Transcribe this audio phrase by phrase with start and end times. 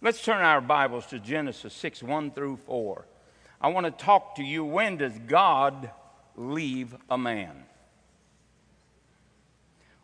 [0.00, 3.04] Let's turn our Bibles to Genesis 6 1 through 4.
[3.60, 5.90] I want to talk to you when does God
[6.36, 7.64] leave a man?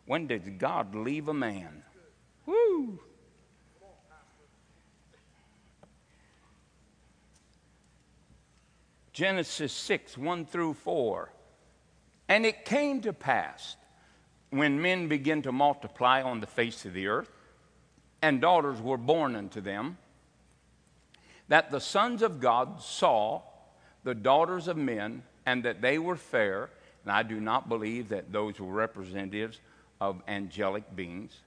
[0.05, 1.83] When does God leave a man?
[2.45, 2.99] Woo!
[9.13, 11.31] Genesis 6 1 through 4.
[12.27, 13.77] And it came to pass
[14.49, 17.31] when men began to multiply on the face of the earth,
[18.21, 19.97] and daughters were born unto them,
[21.47, 23.41] that the sons of God saw
[24.03, 26.69] the daughters of men, and that they were fair.
[27.03, 29.59] And I do not believe that those were representatives
[30.01, 31.37] of angelic beings.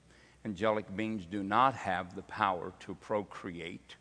[0.44, 3.96] Angelic beings do not have the power to procreate.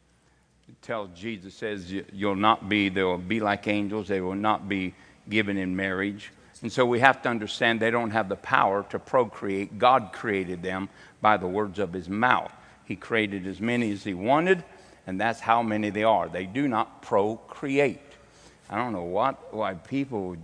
[0.69, 4.67] It tells Jesus says you'll not be, they will be like angels, they will not
[4.67, 4.93] be
[5.29, 6.31] given in marriage.
[6.61, 9.77] And so we have to understand they don't have the power to procreate.
[9.77, 10.89] God created them
[11.21, 12.51] by the words of his mouth.
[12.87, 14.63] He created as many as he wanted,
[15.05, 16.29] and that's how many they are.
[16.29, 17.99] They do not procreate.
[18.69, 20.37] I don't know what, why people,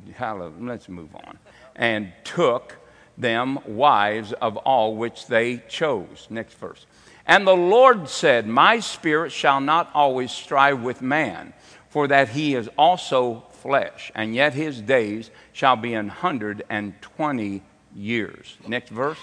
[0.59, 1.39] let's move on,
[1.75, 2.75] and took
[3.17, 6.27] them wives of all which they chose.
[6.29, 6.85] Next verse.
[7.25, 11.53] And the Lord said, My spirit shall not always strive with man,
[11.89, 17.01] for that he is also flesh, and yet his days shall be an hundred and
[17.01, 17.61] twenty
[17.95, 18.57] years.
[18.67, 19.19] Next verse.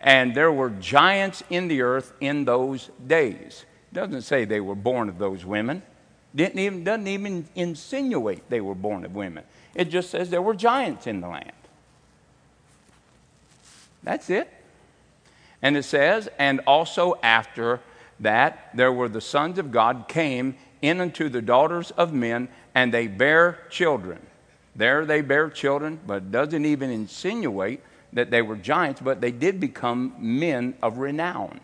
[0.00, 3.64] And there were giants in the earth in those days.
[3.92, 5.82] Doesn't say they were born of those women.
[6.34, 9.44] Didn't even, doesn't even insinuate they were born of women.
[9.74, 11.52] It just says there were giants in the land.
[14.02, 14.52] That's it.
[15.62, 17.80] And it says, and also after
[18.20, 22.92] that, there were the sons of God came in unto the daughters of men, and
[22.92, 24.18] they bear children.
[24.76, 29.60] There they bear children, but doesn't even insinuate that they were giants, but they did
[29.60, 31.60] become men of renown.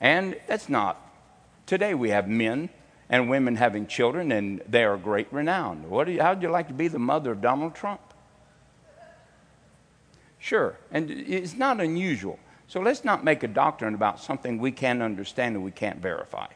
[0.00, 1.00] And that's not.
[1.66, 2.68] Today we have men
[3.08, 5.88] and women having children, and they are great renown.
[5.88, 8.00] What you, how'd you like to be the mother of Donald Trump?
[10.38, 12.38] Sure, and it's not unusual.
[12.68, 16.46] So let's not make a doctrine about something we can't understand and we can't verify.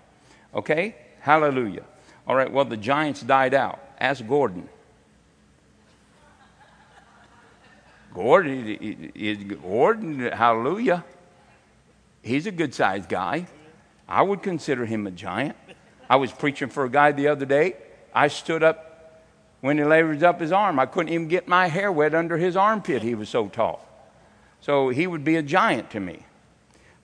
[0.55, 0.97] Okay?
[1.21, 1.84] Hallelujah.
[2.27, 3.81] All right, well, the giants died out.
[3.99, 4.69] Ask Gordon.
[8.15, 11.04] Gordon, is Gordon, hallelujah.
[12.22, 13.47] He's a good sized guy.
[14.09, 15.56] I would consider him a giant.
[16.09, 17.76] I was preaching for a guy the other day.
[18.12, 19.22] I stood up
[19.60, 20.78] when he leveraged up his arm.
[20.78, 23.03] I couldn't even get my hair wet under his armpit.
[23.03, 23.87] He was so tall.
[24.60, 26.27] So he would be a giant to me.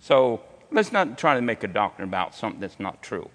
[0.00, 0.42] So
[0.72, 3.30] let's not try to make a doctrine about something that's not true.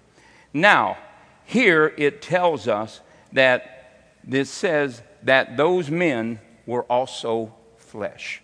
[0.52, 0.98] Now,
[1.44, 3.00] here it tells us
[3.32, 7.54] that this says that those men were also
[7.92, 8.42] flesh.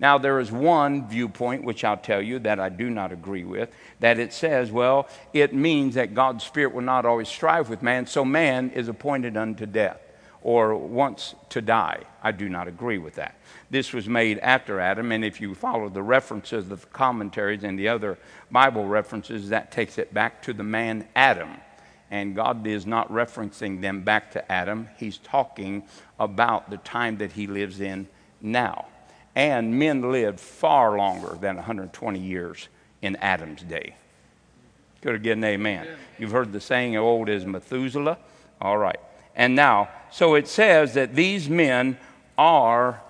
[0.00, 3.70] Now, there is one viewpoint, which I'll tell you that I do not agree with,
[4.00, 8.06] that it says, well, it means that God's Spirit will not always strive with man,
[8.06, 10.00] so man is appointed unto death
[10.42, 12.00] or wants to die.
[12.22, 13.36] I do not agree with that.
[13.68, 17.88] This was made after Adam, and if you follow the references, the commentaries, and the
[17.88, 18.18] other
[18.50, 21.50] Bible references, that takes it back to the man Adam.
[22.10, 24.88] And God is not referencing them back to Adam.
[24.96, 25.84] He's talking
[26.18, 28.08] about the time that he lives in
[28.40, 28.86] now.
[29.34, 32.68] And men lived far longer than 120 years
[33.00, 33.94] in Adam's day.
[35.02, 35.86] Could have given amen.
[36.18, 38.18] You've heard the saying, old as Methuselah.
[38.60, 39.00] All right.
[39.34, 41.96] And now, so it says that these men
[42.36, 43.00] are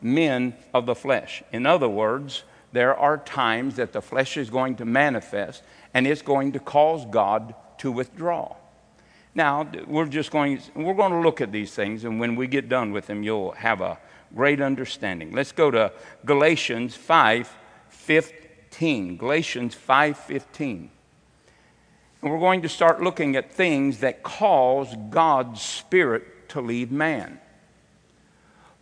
[0.00, 1.42] men of the flesh.
[1.52, 5.62] In other words, there are times that the flesh is going to manifest
[5.92, 8.54] and it's going to cause God to withdraw.
[9.34, 12.68] Now, we're just going, we're going to look at these things, and when we get
[12.68, 13.98] done with them, you'll have a
[14.34, 15.32] great understanding.
[15.32, 15.92] Let's go to
[16.24, 17.56] Galatians 5
[17.88, 19.16] 15.
[19.16, 20.90] Galatians 5 15.
[22.22, 27.40] And we're going to start looking at things that cause God's Spirit to leave man.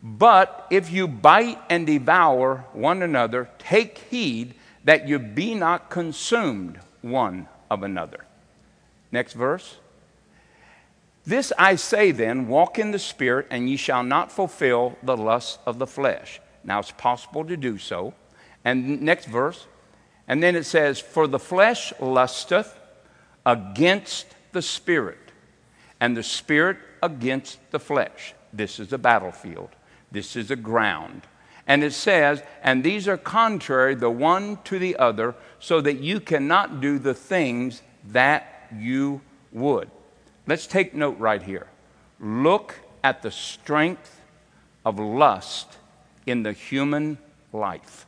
[0.03, 4.55] But if you bite and devour one another, take heed
[4.85, 8.25] that you be not consumed one of another.
[9.11, 9.79] Next verse.
[11.29, 15.59] This I say then walk in the Spirit, and ye shall not fulfill the lusts
[15.67, 16.41] of the flesh.
[16.65, 18.15] Now it's possible to do so.
[18.65, 19.67] And next verse.
[20.27, 22.75] And then it says, For the flesh lusteth
[23.45, 25.19] against the Spirit,
[26.01, 28.33] and the Spirit against the flesh.
[28.51, 29.69] This is a battlefield,
[30.11, 31.27] this is a ground.
[31.67, 36.21] And it says, and these are contrary the one to the other, so that you
[36.21, 39.21] cannot do the things that you
[39.53, 39.91] would.
[40.49, 41.67] Let's take note right here.
[42.19, 44.23] Look at the strength
[44.83, 45.77] of lust
[46.27, 47.19] in the human
[47.53, 48.07] life.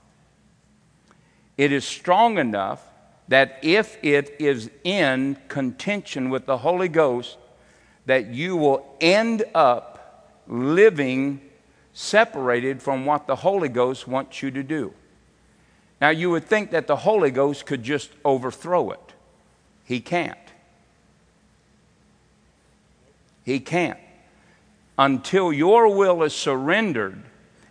[1.58, 2.82] It is strong enough
[3.28, 7.36] that if it is in contention with the Holy Ghost,
[8.06, 11.42] that you will end up living
[11.92, 14.94] separated from what the Holy Ghost wants you to do.
[16.00, 19.12] Now, you would think that the Holy Ghost could just overthrow it.
[19.84, 20.38] He can't.
[23.44, 23.98] He can't.
[24.98, 27.22] Until your will is surrendered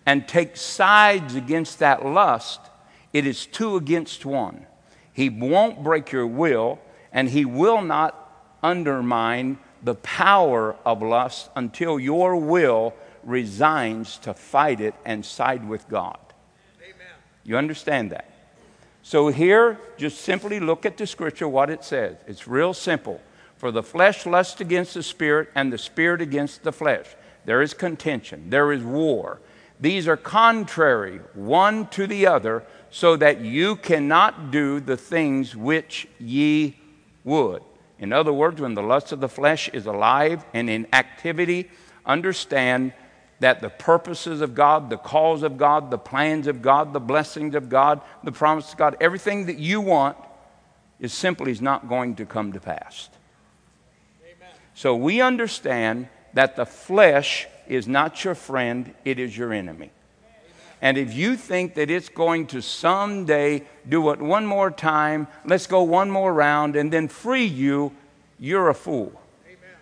[0.06, 2.60] and takes sides against that lust,
[3.14, 4.66] it is two against one.
[5.14, 6.80] He won't break your will,
[7.12, 8.16] and he will not
[8.64, 12.94] undermine the power of lust until your will
[13.24, 16.18] resigns to fight it and side with God.
[16.82, 17.14] Amen.
[17.44, 18.30] You understand that?
[19.02, 22.18] So, here, just simply look at the scripture, what it says.
[22.28, 23.22] It's real simple.
[23.60, 27.06] For the flesh lusts against the spirit, and the spirit against the flesh.
[27.44, 29.42] There is contention, there is war.
[29.82, 36.08] These are contrary one to the other, so that you cannot do the things which
[36.20, 36.78] ye
[37.26, 37.62] would.
[38.00, 41.70] In other words, when the lust of the flesh is alive and in activity,
[42.06, 42.94] understand
[43.42, 47.56] that the purposes of God, the cause of God, the plans of God, the blessings
[47.56, 50.16] of God, the promise of God, everything that you want
[51.02, 53.10] is simply is not going to come to pass.
[54.80, 59.92] So we understand that the flesh is not your friend, it is your enemy.
[60.82, 65.68] And if you think that it's going to someday do it one more time, let's
[65.68, 67.92] go one more round, and then free you,
[68.40, 69.12] you're a fool.
[69.46, 69.76] Amen.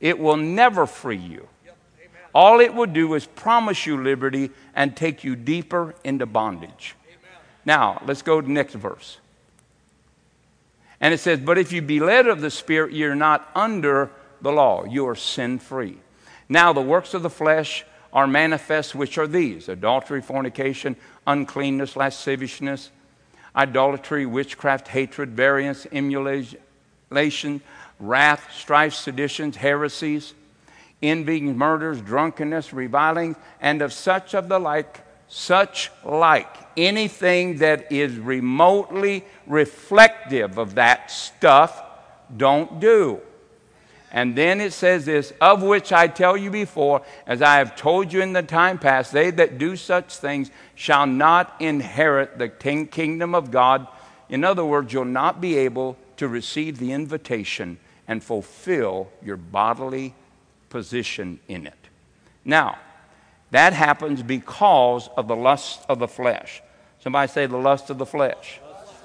[0.00, 1.46] It will never free you.
[1.64, 1.76] Yep.
[2.34, 6.96] All it will do is promise you liberty and take you deeper into bondage.
[7.06, 7.38] Amen.
[7.64, 9.18] Now, let's go to the next verse.
[11.00, 14.10] And it says, But if you be led of the Spirit, you're not under
[14.42, 15.98] the law, you are sin free.
[16.48, 22.90] Now, the works of the flesh are manifest, which are these adultery, fornication, uncleanness, lasciviousness,
[23.54, 27.60] idolatry, witchcraft, hatred, variance, emulation,
[28.00, 30.34] wrath, strife, seditions, heresies,
[31.02, 36.69] envyings, murders, drunkenness, reviling, and of such of the like, such like.
[36.80, 41.82] Anything that is remotely reflective of that stuff,
[42.34, 43.20] don't do.
[44.10, 48.12] And then it says this, of which I tell you before, as I have told
[48.12, 53.34] you in the time past, they that do such things shall not inherit the kingdom
[53.34, 53.86] of God.
[54.30, 57.78] In other words, you'll not be able to receive the invitation
[58.08, 60.14] and fulfill your bodily
[60.70, 61.74] position in it.
[62.44, 62.78] Now,
[63.50, 66.62] that happens because of the lust of the flesh.
[67.02, 68.60] Somebody say the lust of the flesh.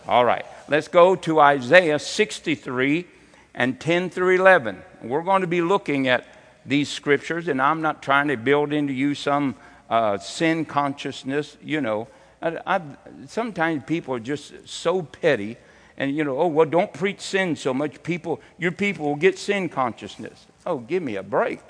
[0.08, 3.08] All right, let's go to Isaiah 63
[3.54, 4.82] and 10 through 11.
[5.02, 6.26] We're going to be looking at
[6.66, 9.56] these scriptures, and I'm not trying to build into you some
[9.90, 11.58] uh, sin consciousness.
[11.64, 12.08] You know,
[12.42, 12.82] I, I,
[13.28, 15.58] sometimes people are just so petty,
[15.98, 18.04] and you know, oh well, don't preach sin so much.
[18.04, 20.46] People, your people will get sin consciousness.
[20.66, 21.62] Oh, give me a break.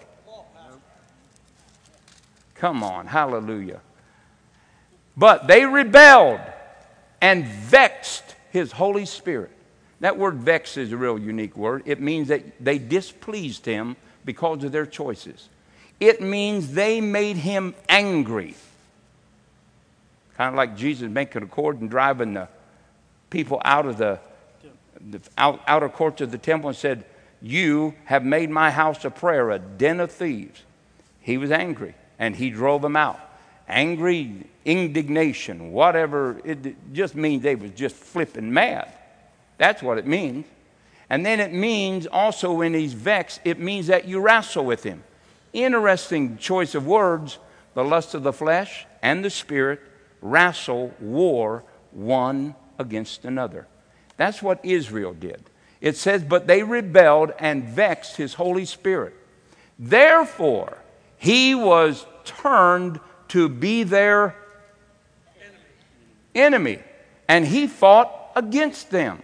[2.55, 3.81] Come on, hallelujah.
[5.17, 6.41] But they rebelled
[7.21, 9.51] and vexed his Holy Spirit.
[10.01, 11.83] That word vex is a real unique word.
[11.85, 13.95] It means that they displeased him
[14.25, 15.49] because of their choices.
[15.99, 18.55] It means they made him angry.
[20.37, 22.49] Kind of like Jesus making a cord and driving the
[23.29, 24.19] people out of the,
[25.09, 27.05] the out, outer courts of the temple and said,
[27.41, 30.63] You have made my house a prayer, a den of thieves.
[31.21, 33.19] He was angry and he drove them out.
[33.67, 38.91] Angry, indignation, whatever, it just means they was just flipping mad.
[39.57, 40.45] That's what it means.
[41.09, 45.03] And then it means also when he's vexed, it means that you wrestle with him.
[45.53, 47.37] Interesting choice of words.
[47.73, 49.81] The lust of the flesh and the spirit
[50.21, 53.67] wrestle, war one against another.
[54.17, 55.43] That's what Israel did.
[55.81, 59.13] It says, But they rebelled and vexed his Holy Spirit.
[59.77, 60.77] Therefore,
[61.17, 64.35] he was turned to be their
[66.33, 66.79] enemy,
[67.27, 69.21] and he fought against them.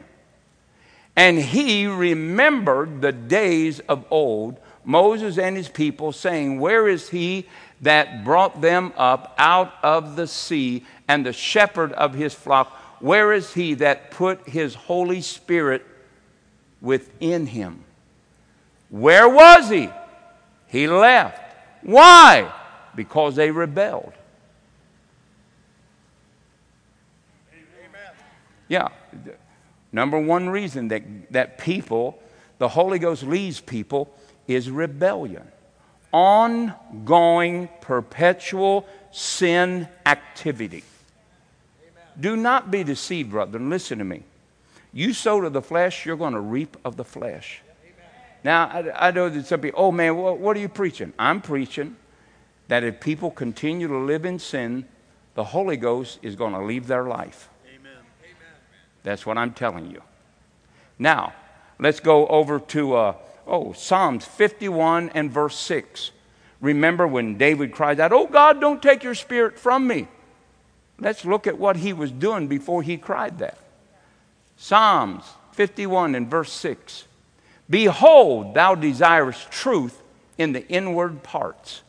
[1.15, 7.47] And he remembered the days of old, Moses and his people, saying, Where is he
[7.81, 12.71] that brought them up out of the sea, and the shepherd of his flock?
[13.01, 15.85] Where is he that put his Holy Spirit
[16.81, 17.83] within him?
[18.89, 19.89] Where was he?
[20.67, 21.41] He left.
[21.81, 22.51] Why?
[22.95, 24.13] Because they rebelled.
[27.53, 28.11] Amen.
[28.67, 28.89] Yeah.
[29.91, 32.21] Number one reason that, that people,
[32.57, 34.13] the Holy Ghost leads people,
[34.47, 35.47] is rebellion.
[36.11, 40.83] Ongoing, perpetual sin activity.
[41.81, 42.03] Amen.
[42.19, 43.69] Do not be deceived, brethren.
[43.69, 44.23] Listen to me.
[44.93, 47.61] You sow to the flesh, you're going to reap of the flesh.
[48.43, 51.13] Now, I, I know that some people, oh man, what, what are you preaching?
[51.17, 51.95] I'm preaching
[52.71, 54.85] that if people continue to live in sin,
[55.33, 57.49] the Holy Ghost is going to leave their life.
[57.67, 57.91] Amen.
[59.03, 60.01] That's what I'm telling you.
[60.97, 61.33] Now,
[61.79, 66.11] let's go over to, uh, oh, Psalms 51 and verse 6.
[66.61, 70.07] Remember when David cried out, Oh God, don't take your spirit from me.
[70.97, 73.57] Let's look at what he was doing before he cried that.
[74.55, 77.03] Psalms 51 and verse 6.
[77.69, 80.01] Behold, thou desirest truth
[80.37, 81.81] in the inward parts,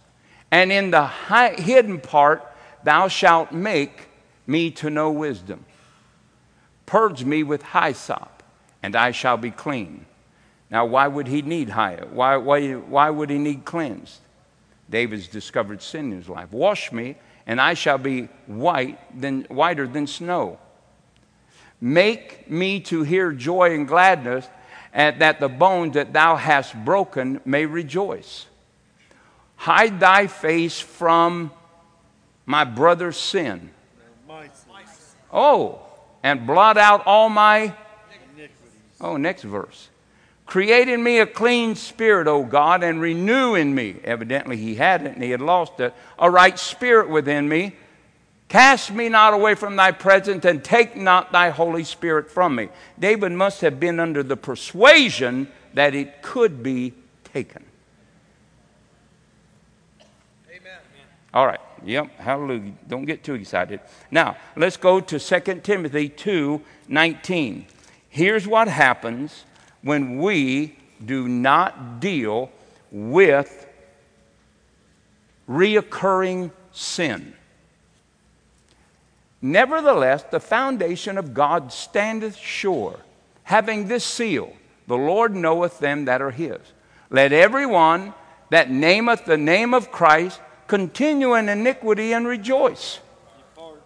[0.52, 2.47] and in the high, hidden part
[2.85, 4.09] thou shalt make
[4.47, 5.64] me to know wisdom.
[6.85, 8.42] Purge me with hyssop,
[8.82, 10.04] and I shall be clean.
[10.71, 12.12] Now, why would he need hyssop?
[12.12, 14.21] Why, why, why would he need cleansed?
[14.90, 16.52] David's discovered sin in his life.
[16.52, 17.16] Wash me,
[17.47, 20.59] and I shall be white than, whiter than snow.
[21.80, 24.47] Make me to hear joy and gladness
[24.92, 28.47] and that the bones that thou hast broken may rejoice.
[29.62, 31.52] Hide thy face from
[32.47, 33.71] my brother's sin.
[35.33, 35.83] Oh,
[36.25, 37.73] and blot out all my.
[39.00, 39.88] Oh, next verse.
[40.47, 44.00] Create in me a clean spirit, O God, and renew in me.
[44.02, 45.95] Evidently, he hadn't, and he had lost it.
[46.19, 47.76] A right spirit within me.
[48.49, 52.69] Cast me not away from thy presence, and take not thy Holy Spirit from me.
[52.99, 57.64] David must have been under the persuasion that it could be taken.
[61.34, 61.60] All right.
[61.84, 62.18] Yep.
[62.18, 62.72] Hallelujah.
[62.86, 63.80] Don't get too excited.
[64.10, 67.66] Now, let's go to 2 Timothy 2 19.
[68.08, 69.44] Here's what happens
[69.82, 72.50] when we do not deal
[72.90, 73.66] with
[75.48, 77.34] reoccurring sin.
[79.40, 83.00] Nevertheless, the foundation of God standeth sure,
[83.44, 84.54] having this seal
[84.86, 86.60] The Lord knoweth them that are his.
[87.10, 88.14] Let everyone
[88.50, 90.40] that nameth the name of Christ
[90.73, 93.00] continue in iniquity and rejoice.
[93.55, 93.83] Depart.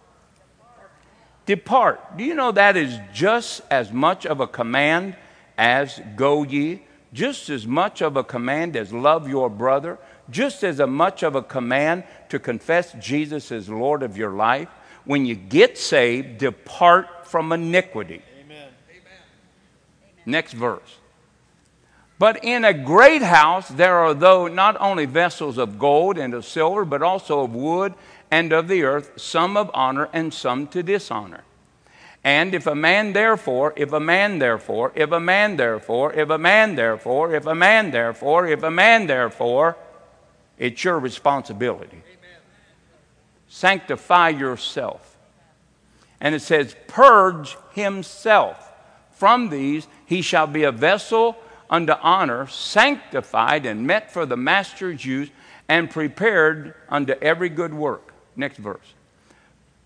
[1.45, 2.17] Depart.
[2.17, 5.15] Do you know that is just as much of a command
[5.57, 6.83] as go ye?
[7.13, 9.97] Just as much of a command as love your brother?
[10.29, 14.69] Just as much of a command to confess Jesus as Lord of your life?
[15.07, 18.21] when you get saved, depart from iniquity.
[18.43, 18.67] Amen.
[20.25, 20.99] Next verse.
[22.19, 26.45] But in a great house there are though not only vessels of gold and of
[26.45, 27.93] silver, but also of wood
[28.31, 31.43] and of the earth, some of honor and some to dishonor.
[32.23, 36.37] And if a man therefore, if a man therefore, if a man therefore, if a
[36.37, 39.77] man therefore, if a man therefore, if a man therefore,
[40.57, 42.01] it's your responsibility
[43.47, 45.17] sanctify yourself.
[46.19, 48.71] And it says, purge himself.
[49.11, 51.37] From these he shall be a vessel
[51.69, 55.29] unto honor, sanctified and met for the master's use,
[55.67, 58.13] and prepared unto every good work.
[58.35, 58.93] Next verse.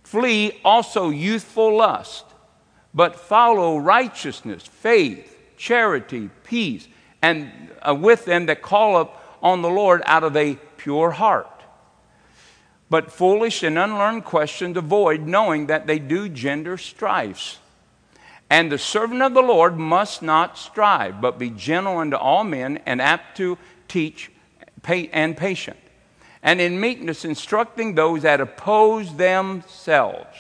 [0.03, 2.25] Flee also youthful lust,
[2.93, 6.88] but follow righteousness, faith, charity, peace,
[7.21, 11.47] and uh, with them that call up on the Lord out of a pure heart.
[12.89, 17.57] But foolish and unlearned questions avoid, knowing that they do gender strifes.
[18.51, 22.81] And the servant of the Lord must not strive, but be gentle unto all men
[22.86, 24.29] and apt to teach
[24.86, 25.77] and patient.
[26.43, 30.38] And in meekness instructing those that oppose themselves.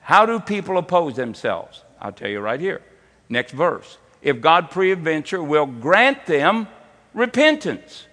[0.00, 1.84] How do people oppose themselves?
[2.00, 2.80] I'll tell you right here.
[3.28, 3.98] Next verse.
[4.22, 6.68] If God preadventure will grant them
[7.12, 8.06] repentance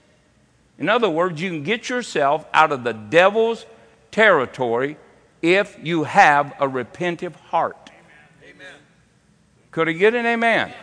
[0.78, 3.66] in other words, you can get yourself out of the devil's
[4.12, 4.98] territory
[5.42, 7.87] if you have a repentive heart.
[9.72, 10.74] Could I get an amen?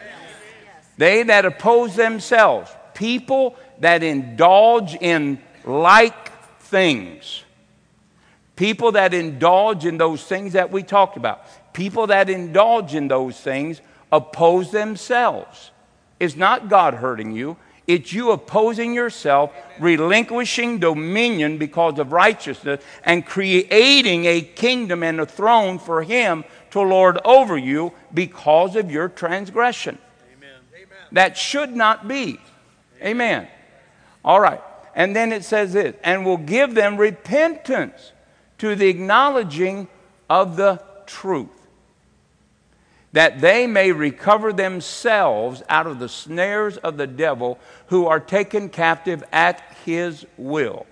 [0.97, 7.43] They that oppose themselves, people that indulge in like things,
[8.57, 13.39] people that indulge in those things that we talked about, people that indulge in those
[13.39, 13.81] things
[14.13, 15.73] oppose themselves.
[16.21, 17.57] Is not God hurting you?
[17.87, 25.27] It's you opposing yourself, relinquishing dominion because of righteousness, and creating a kingdom and a
[25.27, 29.97] throne for Him to lord over you because of your transgression.
[30.37, 30.59] Amen.
[31.13, 32.41] That should not be.
[33.01, 33.47] Amen.
[34.25, 34.61] All right.
[34.97, 38.11] And then it says this and will give them repentance
[38.59, 39.87] to the acknowledging
[40.29, 41.49] of the truth
[43.13, 48.69] that they may recover themselves out of the snares of the devil who are taken
[48.69, 50.87] captive at his will.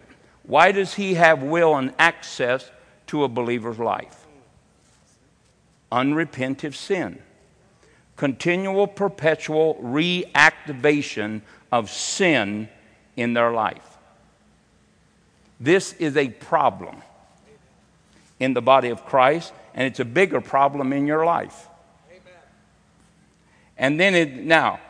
[0.44, 2.70] Why does he have will and access
[3.08, 4.21] to a believer's life?
[5.92, 7.18] Unrepentive sin,
[8.16, 12.68] continual, perpetual reactivation of sin
[13.16, 13.98] in their life.
[15.60, 17.02] This is a problem
[18.40, 21.68] in the body of Christ, and it's a bigger problem in your life.
[23.78, 24.80] And then it, now,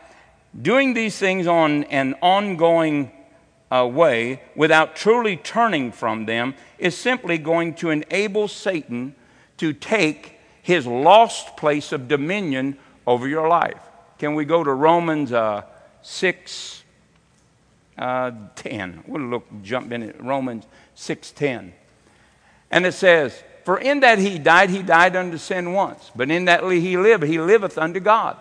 [0.59, 3.11] doing these things on an ongoing
[3.71, 9.15] uh, way without truly turning from them is simply going to enable Satan
[9.57, 10.32] to take
[10.63, 13.81] his lost place of dominion over your life.
[14.17, 15.63] Can we go to Romans uh,
[16.01, 16.83] 6
[17.97, 19.03] uh, 10?
[19.05, 20.65] We'll look, jump in at Romans
[20.95, 21.73] 6 10.
[22.71, 26.45] And it says, For in that he died, he died unto sin once, but in
[26.45, 28.37] that he lived, he liveth unto God.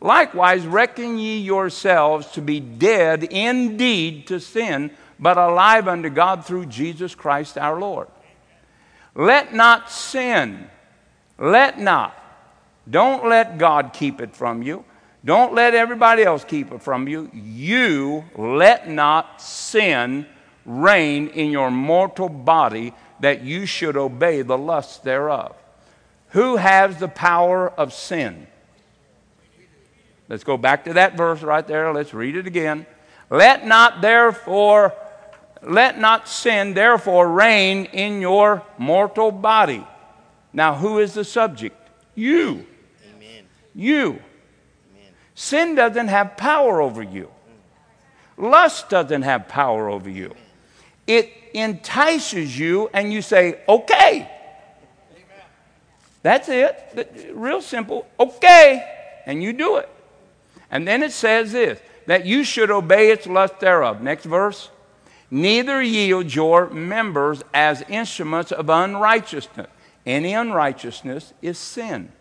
[0.00, 6.66] Likewise, reckon ye yourselves to be dead indeed to sin, but alive unto God through
[6.66, 8.06] Jesus Christ our Lord.
[9.14, 10.68] Let not sin,
[11.38, 12.16] let not,
[12.88, 14.84] don't let God keep it from you.
[15.24, 17.30] Don't let everybody else keep it from you.
[17.32, 20.26] You let not sin
[20.66, 25.56] reign in your mortal body that you should obey the lusts thereof.
[26.30, 28.46] Who has the power of sin?
[30.28, 31.92] Let's go back to that verse right there.
[31.92, 32.86] Let's read it again.
[33.30, 34.94] Let not therefore,
[35.62, 39.86] let not sin therefore reign in your mortal body.
[40.54, 41.76] Now, who is the subject?
[42.14, 42.64] You.
[43.16, 43.44] Amen.
[43.74, 44.10] You.
[44.10, 45.12] Amen.
[45.34, 47.28] Sin doesn't have power over you.
[48.36, 50.34] Lust doesn't have power over you.
[51.06, 54.30] It entices you, and you say, okay.
[56.22, 57.32] That's it.
[57.34, 58.06] Real simple.
[58.18, 59.22] Okay.
[59.26, 59.88] And you do it.
[60.70, 64.02] And then it says this that you should obey its lust thereof.
[64.02, 64.70] Next verse.
[65.30, 69.68] Neither yield your members as instruments of unrighteousness.
[70.06, 72.12] Any unrighteousness is sin.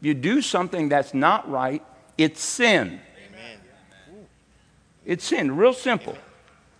[0.00, 1.82] If you do something that's not right,
[2.16, 3.00] it's sin.
[3.28, 4.26] Amen.
[5.04, 6.16] It's sin, real simple.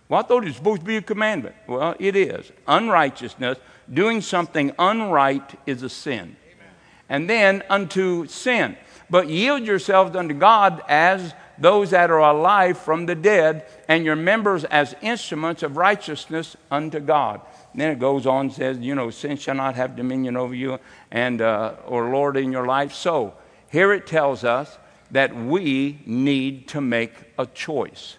[0.07, 1.55] Well, I thought it was supposed to be a commandment.
[1.67, 2.51] Well, it is.
[2.67, 3.57] Unrighteousness,
[3.91, 6.35] doing something unright, is a sin.
[6.45, 6.71] Amen.
[7.09, 8.77] And then unto sin
[9.13, 14.15] but yield yourselves unto God as those that are alive from the dead, and your
[14.15, 17.41] members as instruments of righteousness unto God.
[17.75, 20.79] Then it goes on and says, you know, sin shall not have dominion over you
[21.11, 22.93] and uh, or Lord in your life.
[22.93, 23.33] So
[23.71, 24.77] here it tells us
[25.11, 28.17] that we need to make a choice,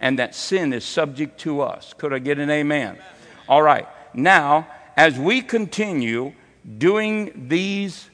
[0.00, 1.94] and that sin is subject to us.
[1.94, 2.94] Could I get an amen?
[2.94, 3.04] amen.
[3.48, 3.86] All right.
[4.14, 6.32] Now, as we continue
[6.78, 8.10] doing these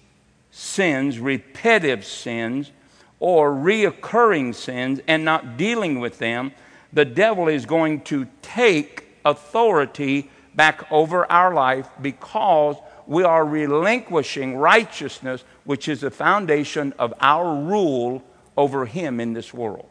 [0.50, 2.72] sins, repetitive sins,
[3.18, 6.52] or reoccurring sins, and not dealing with them,
[6.92, 14.56] the devil is going to take authority back over our life because we are relinquishing
[14.56, 18.22] righteousness, which is the foundation of our rule
[18.56, 19.88] over him in this world.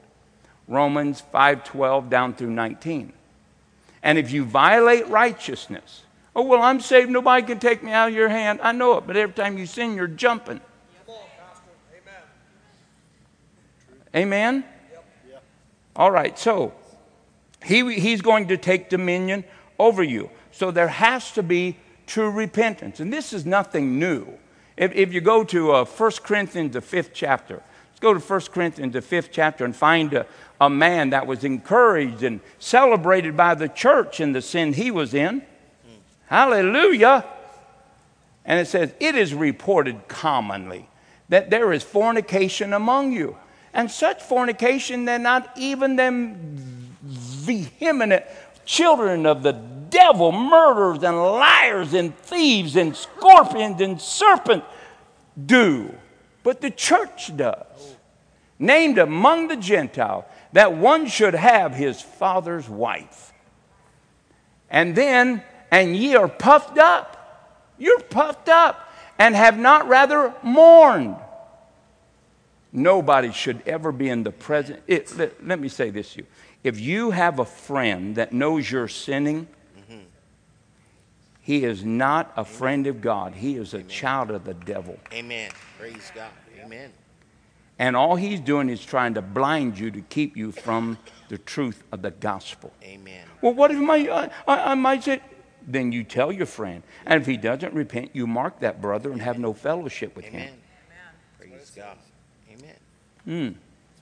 [0.67, 3.13] Romans 5:12 down through 19.
[4.02, 6.04] And if you violate righteousness,
[6.36, 7.10] Oh, well, I'm saved.
[7.10, 8.60] Nobody can take me out of your hand.
[8.63, 10.62] I know it, but every time you sin, you're jumping.
[14.15, 14.63] Amen?
[15.30, 15.43] Yep.
[15.95, 16.74] All right, so
[17.63, 19.43] he, he's going to take dominion
[19.78, 20.30] over you.
[20.60, 23.00] So there has to be true repentance.
[23.00, 24.28] And this is nothing new.
[24.76, 28.41] If, if you go to uh, 1 Corinthians, the fifth chapter, let's go to 1
[28.52, 30.26] Corinthians, the fifth chapter, and find a,
[30.60, 35.13] a man that was encouraged and celebrated by the church in the sin he was
[35.13, 35.43] in.
[36.26, 37.24] Hallelujah.
[38.43, 40.89] And it says, It is reported commonly
[41.30, 43.38] that there is fornication among you.
[43.74, 46.36] And such fornication that not even them
[47.02, 48.26] vehement
[48.65, 54.65] children of the devil, murderers and liars and thieves and scorpions and serpents
[55.45, 55.93] do,
[56.43, 57.95] but the church does.
[58.58, 63.32] Named among the Gentiles, that one should have his father's wife.
[64.69, 67.75] And then and ye are puffed up.
[67.78, 71.15] You're puffed up and have not rather mourned.
[72.71, 74.82] Nobody should ever be in the present.
[74.88, 76.25] Let, let, me say this to you.
[76.63, 79.47] If you have a friend that knows you're sinning.
[81.50, 82.46] He is not a Amen.
[82.46, 83.34] friend of God.
[83.34, 83.90] He is a Amen.
[83.90, 85.00] child of the devil.
[85.12, 85.50] Amen.
[85.80, 86.30] Praise God.
[86.64, 86.92] Amen.
[87.80, 91.82] And all he's doing is trying to blind you to keep you from the truth
[91.92, 92.72] of the gospel.
[92.84, 93.26] Amen.
[93.42, 95.22] Well, what if my, I, I might say,
[95.66, 96.84] then you tell your friend.
[97.08, 100.42] And if he doesn't repent, you mark that brother and have no fellowship with Amen.
[100.42, 100.54] him.
[101.40, 101.50] Amen.
[101.58, 101.98] Praise God.
[102.52, 103.56] Amen.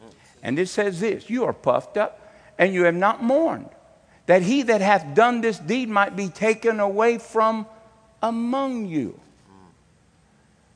[0.03, 0.11] Mm.
[0.43, 3.69] And it says this You are puffed up, and you have not mourned,
[4.27, 7.65] that he that hath done this deed might be taken away from
[8.21, 9.19] among you.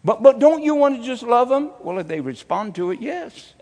[0.04, 1.72] But, but don't you want to just love them?
[1.82, 3.54] Well, if they respond to it, yes.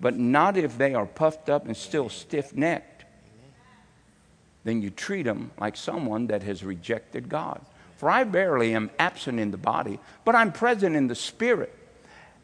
[0.00, 3.04] But not if they are puffed up and still stiff necked.
[4.64, 7.60] Then you treat them like someone that has rejected God.
[7.96, 11.74] For I barely am absent in the body, but I'm present in the spirit.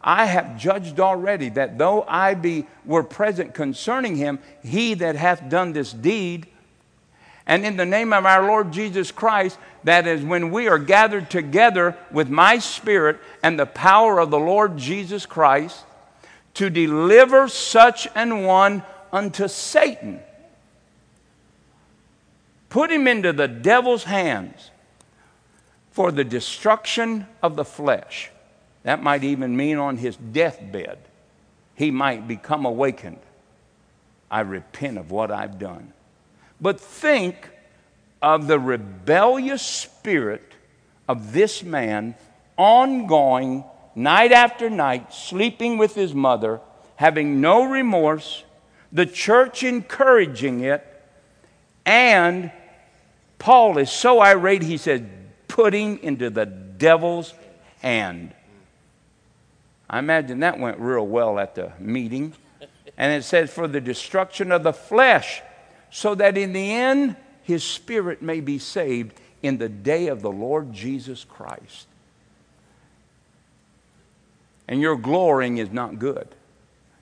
[0.03, 5.49] I have judged already that though I be were present concerning him, he that hath
[5.49, 6.47] done this deed,
[7.47, 11.29] and in the name of our Lord Jesus Christ, that is when we are gathered
[11.29, 15.85] together with my spirit and the power of the Lord Jesus Christ
[16.55, 20.21] to deliver such an one unto Satan.
[22.69, 24.71] Put him into the devil's hands
[25.91, 28.31] for the destruction of the flesh.
[28.83, 30.99] That might even mean on his deathbed,
[31.75, 33.21] he might become awakened.
[34.31, 35.93] I repent of what I've done.
[36.61, 37.49] But think
[38.21, 40.55] of the rebellious spirit
[41.09, 42.15] of this man
[42.57, 43.65] ongoing
[43.95, 46.61] night after night, sleeping with his mother,
[46.97, 48.45] having no remorse,
[48.93, 50.87] the church encouraging it,
[51.85, 52.51] and
[53.39, 55.11] Paul is so irate, he said,
[55.49, 57.35] putting into the devil's
[57.81, 58.35] hand.
[59.93, 62.33] I imagine that went real well at the meeting.
[62.97, 65.41] And it says, for the destruction of the flesh,
[65.91, 70.31] so that in the end his spirit may be saved in the day of the
[70.31, 71.87] Lord Jesus Christ.
[74.67, 76.29] And your glorying is not good.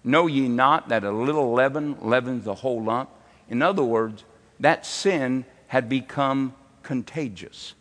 [0.04, 3.10] Know ye not that a little leaven leavens the whole lump?
[3.48, 4.24] In other words,
[4.58, 7.74] that sin had become contagious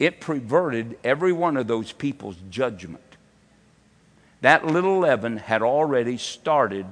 [0.00, 3.09] it perverted every one of those people's judgment.
[4.40, 6.86] That little leaven had already started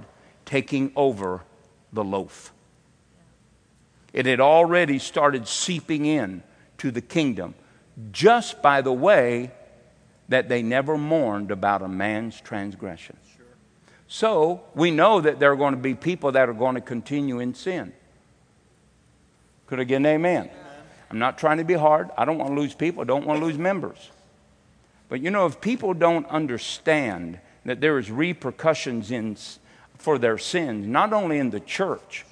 [0.44, 1.42] taking over
[1.92, 2.52] the loaf.
[4.12, 6.42] It had already started seeping in
[6.78, 7.54] to the kingdom
[8.12, 9.50] just by the way
[10.28, 13.16] that they never mourned about a man's transgression.
[13.36, 13.46] Sure.
[14.06, 17.40] So we know that there are going to be people that are going to continue
[17.40, 17.92] in sin.
[19.66, 20.44] Could I get an amen?
[20.44, 20.52] amen.
[21.10, 22.10] I'm not trying to be hard.
[22.16, 23.02] I don't want to lose people.
[23.02, 24.10] I don't want to lose members.
[25.08, 29.36] But you know, if people don't understand that there is repercussions in,
[29.96, 32.24] for their sins, not only in the church,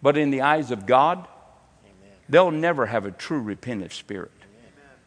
[0.00, 2.16] but in the eyes of God, Amen.
[2.28, 4.32] they'll never have a true repentant spirit.
[4.42, 4.98] Amen.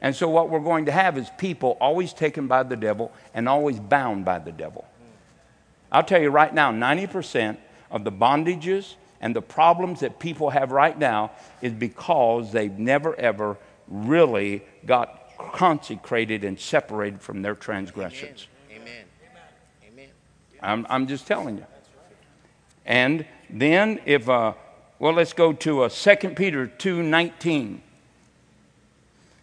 [0.00, 3.48] And so, what we're going to have is people always taken by the devil and
[3.48, 4.86] always bound by the devil.
[5.90, 7.56] I'll tell you right now 90%
[7.90, 13.18] of the bondages and the problems that people have right now is because they've never
[13.18, 13.56] ever
[13.88, 18.46] really got consecrated and separated from their transgressions.
[18.70, 19.04] Amen.
[19.86, 20.08] Amen.
[20.60, 21.66] I'm, I'm just telling you.
[22.84, 24.54] And then if, uh,
[24.98, 27.80] well, let's go to uh, 2 Peter 2.19.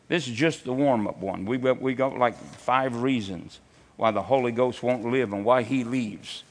[0.07, 1.45] This is just the warm-up one.
[1.45, 3.59] We, we got like five reasons
[3.97, 6.43] why the Holy Ghost won't live and why he leaves.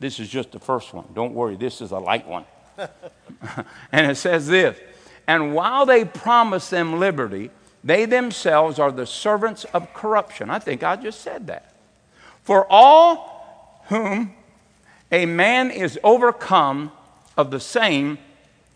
[0.00, 1.06] This is just the first one.
[1.14, 2.44] Don't worry, this is a light one.
[3.92, 4.78] and it says this
[5.26, 7.50] And while they promise them liberty,
[7.84, 10.50] they themselves are the servants of corruption.
[10.50, 11.74] I think I just said that.
[12.42, 14.34] For all whom
[15.10, 16.92] a man is overcome,
[17.36, 18.18] of the same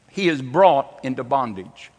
[0.08, 1.90] he is brought into bondage.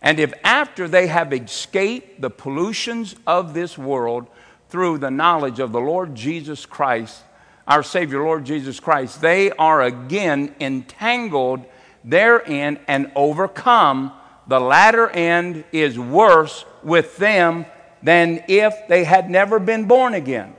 [0.00, 4.28] And if after they have escaped the pollutions of this world
[4.68, 7.22] through the knowledge of the Lord Jesus Christ,
[7.66, 11.64] our Savior, Lord Jesus Christ, they are again entangled
[12.04, 14.12] therein and overcome.
[14.48, 17.66] The latter end is worse with them
[18.02, 20.54] than if they had never been born again.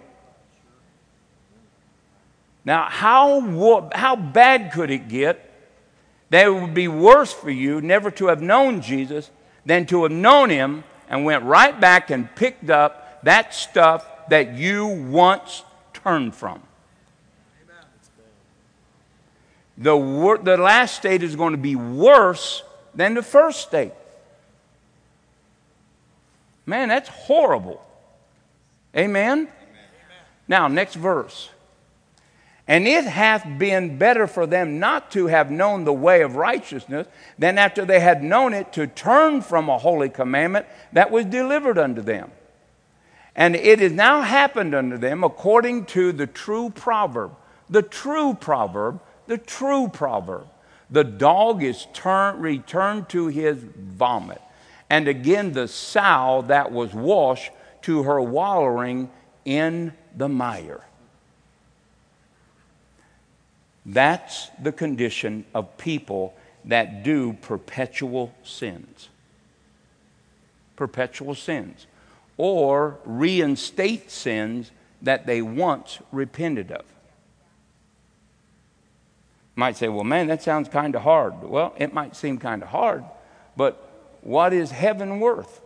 [2.63, 5.45] Now, how, how bad could it get
[6.29, 9.31] that it would be worse for you never to have known Jesus
[9.65, 14.53] than to have known him and went right back and picked up that stuff that
[14.53, 16.61] you once turned from?
[19.79, 22.63] the, wor- the last state is going to be worse
[22.99, 23.93] than the first state.
[26.65, 27.81] Man, that's horrible.
[28.95, 29.39] Amen?
[29.39, 29.49] Amen?
[30.49, 31.49] Now, next verse.
[32.67, 37.07] And it hath been better for them not to have known the way of righteousness
[37.37, 41.77] than after they had known it to turn from a holy commandment that was delivered
[41.77, 42.29] unto them.
[43.33, 47.31] And it has now happened unto them according to the true proverb.
[47.69, 50.47] The true proverb the true proverb.
[50.91, 54.41] The dog is turn, returned to his vomit.
[54.89, 57.51] And again, the sow that was washed
[57.83, 59.09] to her wallowing
[59.45, 60.83] in the mire.
[63.85, 66.33] That's the condition of people
[66.65, 69.09] that do perpetual sins.
[70.75, 71.87] perpetual sins
[72.37, 74.71] or reinstate sins
[75.01, 76.85] that they once repented of.
[79.59, 81.43] Might say, well, man, that sounds kind of hard.
[81.43, 83.03] Well, it might seem kind of hard,
[83.55, 85.61] but what is heaven worth?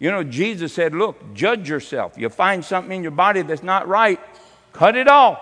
[0.00, 2.14] You know, Jesus said, look, judge yourself.
[2.16, 4.20] You find something in your body that's not right,
[4.72, 5.40] cut it off.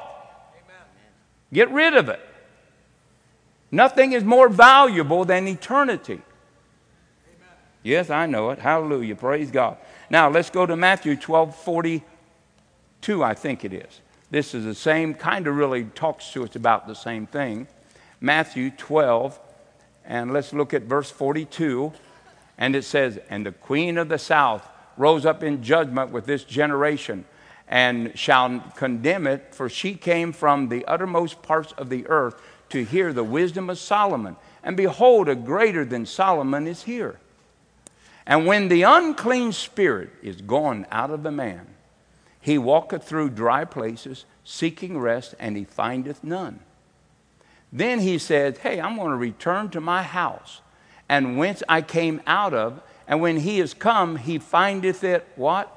[1.52, 2.20] Get rid of it.
[3.70, 6.20] Nothing is more valuable than eternity.
[7.82, 8.58] Yes, I know it.
[8.58, 9.14] Hallelujah.
[9.14, 9.76] Praise God.
[10.10, 14.00] Now let's go to Matthew 12 42, I think it is.
[14.30, 17.68] This is the same, kind of really talks to us about the same thing.
[18.20, 19.38] Matthew 12,
[20.04, 21.92] and let's look at verse 42.
[22.58, 26.44] And it says, And the queen of the south rose up in judgment with this
[26.44, 27.24] generation
[27.68, 32.84] and shall condemn it, for she came from the uttermost parts of the earth to
[32.84, 34.36] hear the wisdom of Solomon.
[34.62, 37.18] And behold, a greater than Solomon is here.
[38.26, 41.66] And when the unclean spirit is gone out of the man,
[42.46, 46.60] he walketh through dry places, seeking rest, and he findeth none.
[47.72, 50.60] Then he said, Hey, I'm going to return to my house,
[51.08, 52.80] and whence I came out of.
[53.08, 55.76] And when he is come, he findeth it what?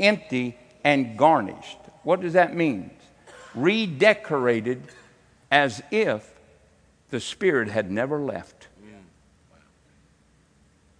[0.00, 1.78] Empty and garnished.
[2.02, 2.90] What does that mean?
[3.54, 4.82] Redecorated
[5.48, 6.28] as if
[7.10, 8.66] the Spirit had never left.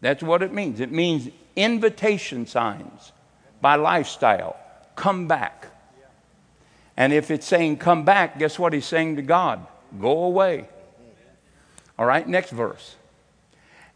[0.01, 0.79] That's what it means.
[0.79, 3.11] It means invitation signs
[3.61, 4.57] by lifestyle.
[4.97, 5.67] Come back.
[6.97, 9.67] And if it's saying come back, guess what he's saying to God?
[10.01, 10.69] Go away.
[11.99, 12.97] All right, next verse.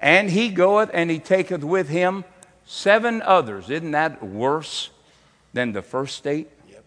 [0.01, 2.25] And he goeth and he taketh with him
[2.65, 3.71] seven others.
[3.71, 4.91] Isn't that worse
[5.53, 6.49] than the first state?
[6.69, 6.85] Yep.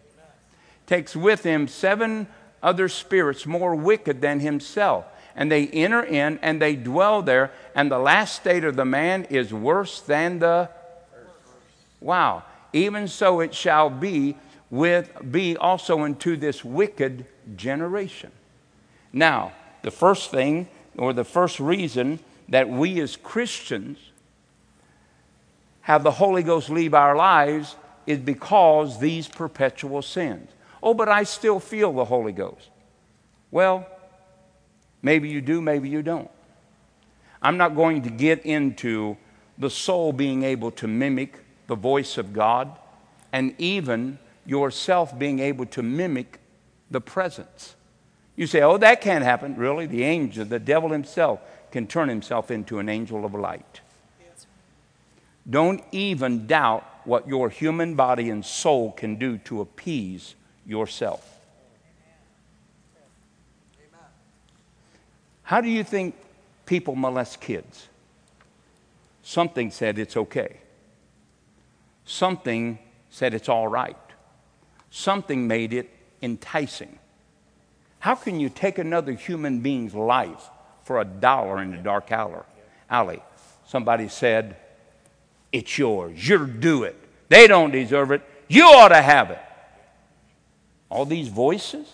[0.86, 2.26] Takes with him seven
[2.62, 7.90] other spirits more wicked than himself and they enter in and they dwell there, and
[7.90, 10.68] the last state of the man is worse than the.
[12.00, 12.42] Wow.
[12.72, 14.36] Even so it shall be
[14.70, 18.32] with be also into this wicked generation.
[19.12, 23.98] Now, the first thing or the first reason that we as Christians
[25.82, 30.50] have the Holy Ghost leave our lives is because these perpetual sins.
[30.82, 32.68] Oh, but I still feel the Holy Ghost.
[33.50, 33.86] Well,
[35.02, 36.30] Maybe you do, maybe you don't.
[37.42, 39.16] I'm not going to get into
[39.58, 42.76] the soul being able to mimic the voice of God
[43.32, 46.40] and even yourself being able to mimic
[46.90, 47.74] the presence.
[48.36, 49.56] You say, oh, that can't happen.
[49.56, 49.86] Really?
[49.86, 53.80] The angel, the devil himself, can turn himself into an angel of light.
[55.48, 60.34] Don't even doubt what your human body and soul can do to appease
[60.66, 61.28] yourself.
[65.42, 66.14] How do you think
[66.64, 67.88] people molest kids?
[69.22, 70.61] Something said it's okay.
[72.04, 72.78] Something
[73.10, 73.96] said it's all right.
[74.90, 75.88] Something made it
[76.20, 76.98] enticing.
[78.00, 80.50] How can you take another human being's life
[80.84, 83.22] for a dollar in a dark alley?
[83.66, 84.56] Somebody said,
[85.52, 86.28] It's yours.
[86.28, 86.96] You'll do it.
[87.28, 88.22] They don't deserve it.
[88.48, 89.38] You ought to have it.
[90.90, 91.90] All these voices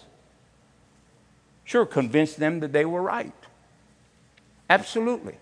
[1.65, 3.33] sure convinced them that they were right.
[4.71, 5.37] Absolutely.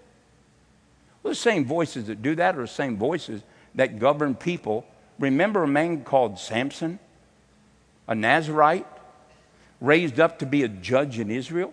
[1.22, 3.42] Well, the same voices that do that are the same voices
[3.76, 4.84] that govern people.
[5.18, 6.98] Remember a man called Samson,
[8.08, 8.86] a Nazarite,
[9.80, 11.72] raised up to be a judge in Israel?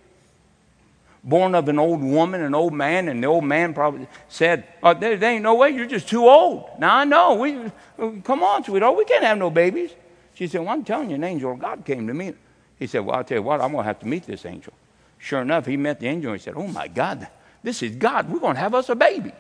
[1.26, 4.94] Born of an old woman, an old man, and the old man probably said, oh,
[4.94, 6.70] there, there ain't no way, you're just too old.
[6.80, 9.92] Now I know, we, uh, come on, sweetheart, we can't have no babies.
[10.34, 12.34] She said, Well, I'm telling you, an angel of God came to me.
[12.80, 14.74] He said, Well, I'll tell you what, I'm going to have to meet this angel.
[15.18, 17.28] Sure enough, he met the angel and he said, Oh my God,
[17.62, 18.30] this is God.
[18.30, 19.32] We're going to have us a baby.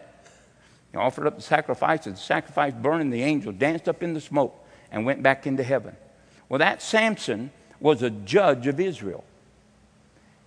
[0.94, 2.06] He offered up the sacrifice.
[2.06, 4.56] And the sacrifice burning, the angel danced up in the smoke
[4.92, 5.98] and went back into heaven.
[6.48, 7.52] Well, that Samson
[7.82, 9.26] was a judge of Israel.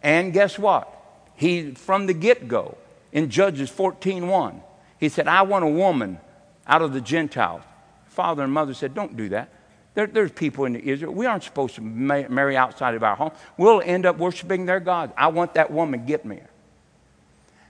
[0.02, 0.92] And guess what?
[1.35, 2.78] He, from the get go,
[3.12, 4.61] in Judges 14.1,
[4.98, 6.18] he said, I want a woman
[6.66, 7.62] out of the Gentiles.
[8.06, 9.50] Father and mother said, Don't do that.
[9.94, 11.12] There, there's people in Israel.
[11.12, 13.32] We aren't supposed to marry outside of our home.
[13.56, 15.12] We'll end up worshiping their God.
[15.16, 16.06] I want that woman.
[16.06, 16.50] Get me her.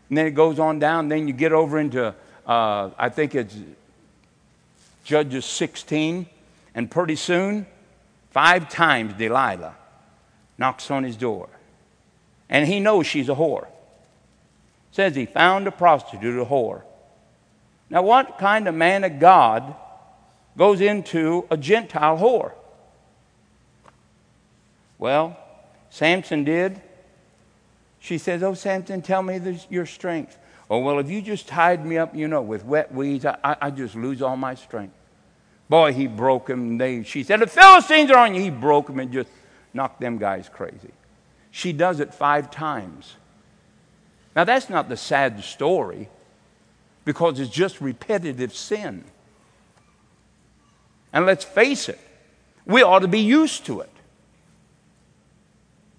[0.08, 1.08] And then it goes on down.
[1.08, 2.14] Then you get over into,
[2.46, 3.56] uh, I think it's
[5.04, 6.26] Judges 16.
[6.74, 7.66] And pretty soon,
[8.30, 9.74] five times Delilah
[10.58, 11.48] knocks on his door.
[12.48, 13.66] And he knows she's a whore.
[14.92, 16.82] Says he found a prostitute, a whore.
[17.88, 19.74] Now, what kind of man of God
[20.56, 22.52] goes into a Gentile whore?
[24.98, 25.36] Well,
[25.90, 26.80] Samson did.
[28.00, 30.38] She says, Oh, Samson, tell me your strength.
[30.68, 33.56] Oh, well, if you just tied me up, you know, with wet weeds, I, I,
[33.62, 34.94] I just lose all my strength.
[35.68, 36.78] Boy, he broke him.
[36.78, 38.40] They, she said, The Philistines are on you.
[38.40, 39.30] He broke him and just
[39.72, 40.92] knocked them guys crazy.
[41.50, 43.16] She does it five times.
[44.34, 46.08] Now, that's not the sad story
[47.04, 49.04] because it's just repetitive sin.
[51.12, 51.98] And let's face it,
[52.66, 53.90] we ought to be used to it.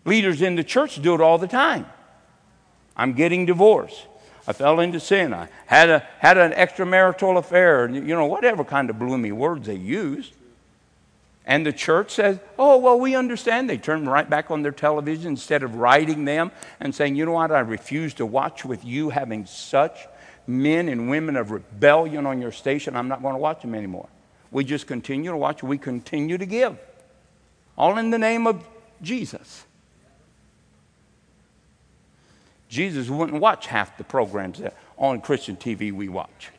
[0.05, 1.85] Leaders in the church do it all the time.
[2.95, 4.05] I'm getting divorced.
[4.47, 5.33] I fell into sin.
[5.33, 7.89] I had, a, had an extramarital affair.
[7.89, 10.31] You know, whatever kind of bloomy words they use.
[11.45, 13.69] And the church says, oh, well, we understand.
[13.69, 17.33] They turn right back on their television instead of writing them and saying, you know
[17.33, 20.07] what, I refuse to watch with you having such
[20.45, 22.95] men and women of rebellion on your station.
[22.95, 24.09] I'm not going to watch them anymore.
[24.51, 25.63] We just continue to watch.
[25.63, 26.77] We continue to give.
[27.77, 28.65] All in the name of
[29.01, 29.65] Jesus.
[32.69, 36.49] Jesus wouldn't watch half the programs that on Christian TV we watch.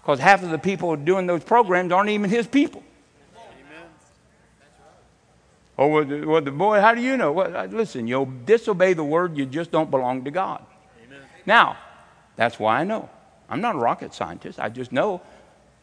[0.00, 2.82] Because half of the people doing those programs aren't even his people.
[5.78, 7.32] Oh, well, the, well, the boy, how do you know?
[7.32, 10.64] Well, listen, you'll disobey the word, you just don't belong to God.
[11.04, 11.20] Amen.
[11.44, 11.76] Now,
[12.34, 13.10] that's why I know.
[13.50, 14.58] I'm not a rocket scientist.
[14.58, 15.20] I just know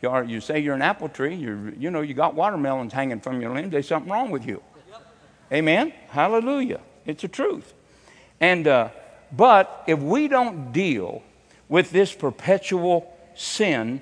[0.01, 3.19] you, are, you say you're an apple tree, you're, you know, you got watermelons hanging
[3.19, 4.63] from your limbs, there's something wrong with you.
[5.51, 5.93] Amen?
[6.07, 6.79] Hallelujah.
[7.05, 7.73] It's the truth.
[8.39, 8.89] And, uh,
[9.35, 11.23] but if we don't deal
[11.67, 14.01] with this perpetual sin,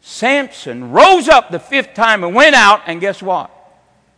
[0.00, 3.50] Samson rose up the fifth time and went out, and guess what?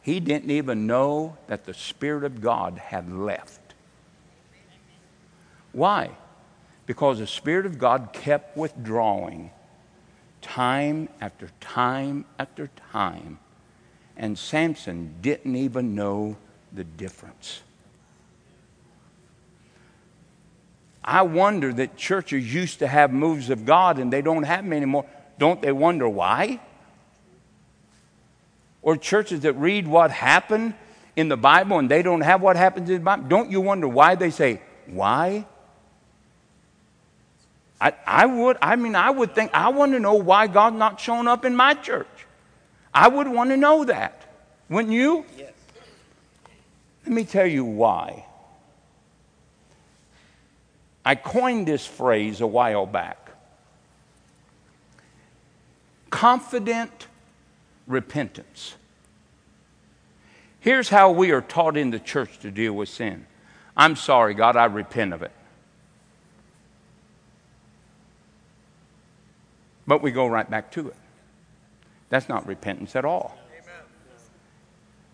[0.03, 3.61] He didn't even know that the Spirit of God had left.
[5.73, 6.11] Why?
[6.87, 9.51] Because the Spirit of God kept withdrawing
[10.41, 13.39] time after time after time,
[14.17, 16.37] and Samson didn't even know
[16.73, 17.63] the difference.
[21.05, 24.73] I wonder that churches used to have moves of God and they don't have them
[24.73, 25.07] anymore.
[25.39, 26.61] Don't they wonder why?
[28.83, 30.75] Or churches that read what happened
[31.17, 33.25] in the Bible and they don't have what happens in the Bible.
[33.29, 35.47] Don't you wonder why they say, why?
[37.81, 41.01] I, I would, I mean, I would think, I want to know why God's not
[41.01, 42.07] showing up in my church.
[42.93, 44.25] I would want to know that.
[44.69, 45.25] Wouldn't you?
[45.37, 45.53] Yes.
[47.05, 48.27] Let me tell you why.
[51.09, 53.31] I coined this phrase a while back
[56.11, 57.07] confident
[57.87, 58.75] repentance.
[60.61, 63.25] Here's how we are taught in the church to deal with sin
[63.75, 65.33] I'm sorry, God, I repent of it.
[69.87, 70.97] But we go right back to it.
[72.11, 73.39] That's not repentance at all.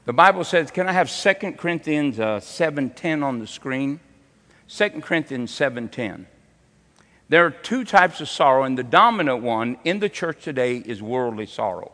[0.07, 4.01] The Bible says, can I have 2 Corinthians uh, 7.10 on the screen?
[4.69, 6.27] 2 Corinthians 7:10.
[7.29, 11.03] There are two types of sorrow, and the dominant one in the church today is
[11.03, 11.93] worldly sorrow.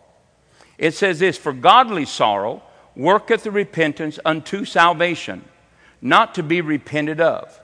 [0.76, 2.62] It says this For godly sorrow
[2.96, 5.44] worketh the repentance unto salvation,
[6.00, 7.60] not to be repented of.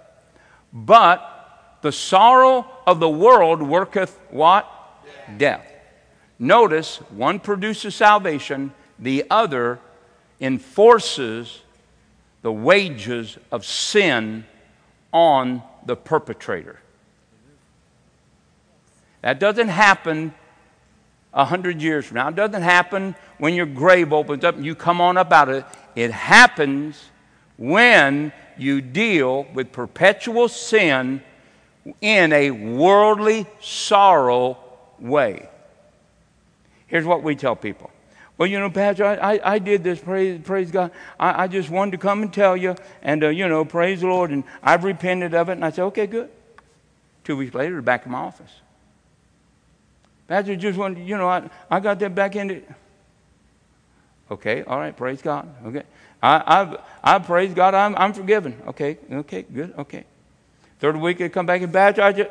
[0.72, 4.70] But the sorrow of the world worketh what?
[5.26, 5.38] Death.
[5.38, 5.72] Death.
[6.38, 9.78] Notice one produces salvation, the other
[10.40, 11.62] enforces
[12.42, 14.44] the wages of sin
[15.12, 16.78] on the perpetrator.
[19.22, 20.34] That doesn't happen
[21.32, 22.28] a hundred years from now.
[22.28, 25.54] It doesn't happen when your grave opens up and you come on up out of
[25.56, 25.64] it.
[25.94, 27.10] It happens
[27.56, 31.22] when you deal with perpetual sin
[32.00, 34.58] in a worldly sorrow
[34.98, 35.48] way.
[36.86, 37.90] Here's what we tell people
[38.38, 39.98] well, you know, Pastor, I, I, I did this.
[39.98, 40.90] Praise, praise God.
[41.18, 44.08] I, I, just wanted to come and tell you, and, uh, you know, praise the
[44.08, 44.30] Lord.
[44.30, 45.52] And I've repented of it.
[45.52, 46.28] And I said, okay, good.
[47.24, 48.52] Two weeks later, back in my office.
[50.28, 52.68] Pastor, just wanted, you know, I, I got that back in it.
[54.30, 55.48] Okay, all right, praise God.
[55.66, 55.84] Okay.
[56.22, 58.60] I, I've, I praise God, I'm, I'm forgiven.
[58.66, 60.04] Okay, okay, good, okay.
[60.80, 62.30] Third week, I come back and Pastor, I just,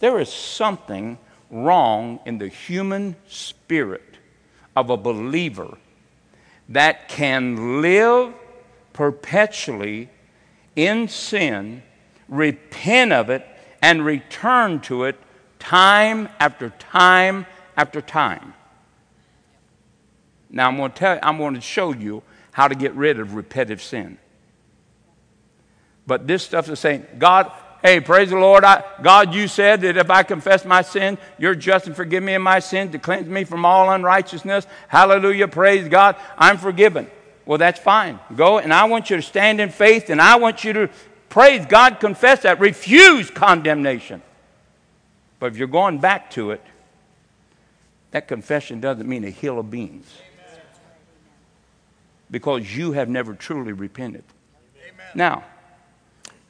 [0.00, 1.18] there is something
[1.50, 4.07] wrong in the human spirit
[4.76, 5.76] of a believer
[6.68, 8.34] that can live
[8.92, 10.10] perpetually
[10.76, 11.82] in sin,
[12.28, 13.46] repent of it,
[13.82, 15.16] and return to it
[15.58, 17.46] time after time
[17.76, 18.54] after time.
[20.50, 23.20] Now I'm going to tell you, I'm going to show you how to get rid
[23.20, 24.18] of repetitive sin.
[26.06, 27.52] But this stuff is saying, God,
[27.88, 28.64] Hey, praise the Lord.
[28.64, 32.34] I, God, you said that if I confess my sin, you're just and forgive me
[32.34, 34.66] of my sin to cleanse me from all unrighteousness.
[34.88, 35.48] Hallelujah.
[35.48, 36.16] Praise God.
[36.36, 37.10] I'm forgiven.
[37.46, 38.20] Well, that's fine.
[38.36, 40.90] Go, and I want you to stand in faith, and I want you to
[41.28, 42.60] Praise God, confess that.
[42.60, 44.22] Refuse condemnation.
[45.38, 46.62] But if you're going back to it,
[48.10, 50.10] that confession doesn't mean a hill of beans.
[52.30, 54.24] Because you have never truly repented.
[54.82, 55.06] Amen.
[55.14, 55.44] Now,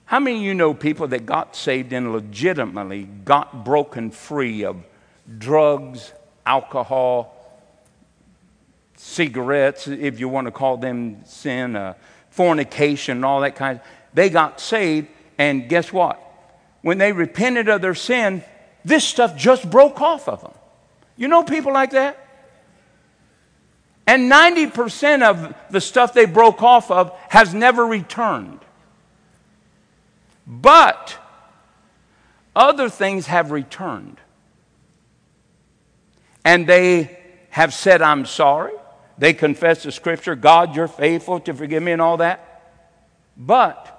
[0.09, 4.83] how many of you know people that got saved and legitimately got broken free of
[5.37, 6.15] drugs,
[6.47, 7.35] alcohol,
[8.97, 11.93] cigarettes, if you want to call them sin, uh,
[12.31, 16.19] fornication, and all that kind of They got saved, and guess what?
[16.81, 18.43] When they repented of their sin,
[18.87, 20.55] this stuff just broke off of them.
[21.19, 22.17] You know people like that?
[24.07, 28.61] And 90% of the stuff they broke off of has never returned.
[30.49, 31.19] But
[32.57, 34.19] other things have returned.
[36.43, 37.19] And they
[37.51, 38.73] have said, I'm sorry.
[39.19, 42.63] They confess the scripture, God, you're faithful to forgive me and all that.
[43.37, 43.95] But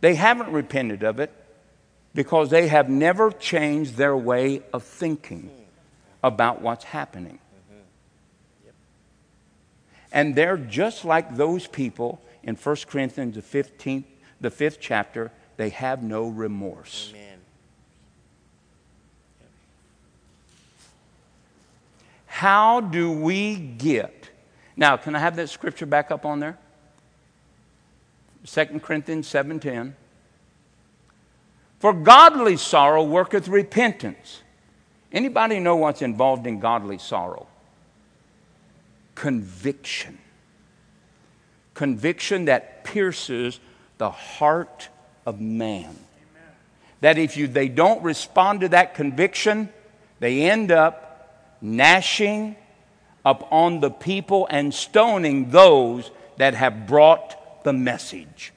[0.00, 1.30] they haven't repented of it
[2.14, 5.50] because they have never changed their way of thinking
[6.22, 7.38] about what's happening.
[10.12, 14.04] And they're just like those people in 1 Corinthians, the 15th,
[14.40, 17.12] the fifth chapter, they have no remorse.
[17.14, 17.38] Amen.
[22.26, 24.30] How do we get?
[24.76, 26.58] Now, can I have that scripture back up on there?
[28.44, 29.94] 2 Corinthians 7:10.
[31.78, 34.42] For godly sorrow worketh repentance.
[35.12, 37.46] Anybody know what's involved in godly sorrow?
[39.14, 40.18] Conviction.
[41.74, 43.60] Conviction that pierces
[43.98, 44.88] the heart
[45.26, 45.96] of man.
[47.00, 49.68] That if you, they don't respond to that conviction,
[50.20, 52.56] they end up gnashing
[53.24, 58.52] upon the people and stoning those that have brought the message.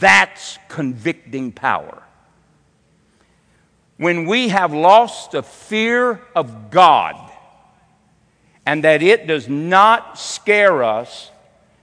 [0.00, 2.02] That's convicting power.
[3.96, 7.30] When we have lost the fear of God
[8.66, 11.30] and that it does not scare us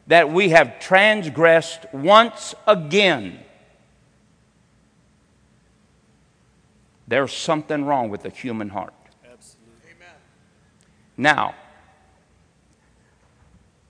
[0.08, 3.40] that we have transgressed once again
[7.12, 8.94] There's something wrong with the human heart.
[9.30, 9.92] Absolutely.
[9.98, 10.16] Amen.
[11.18, 11.56] Now,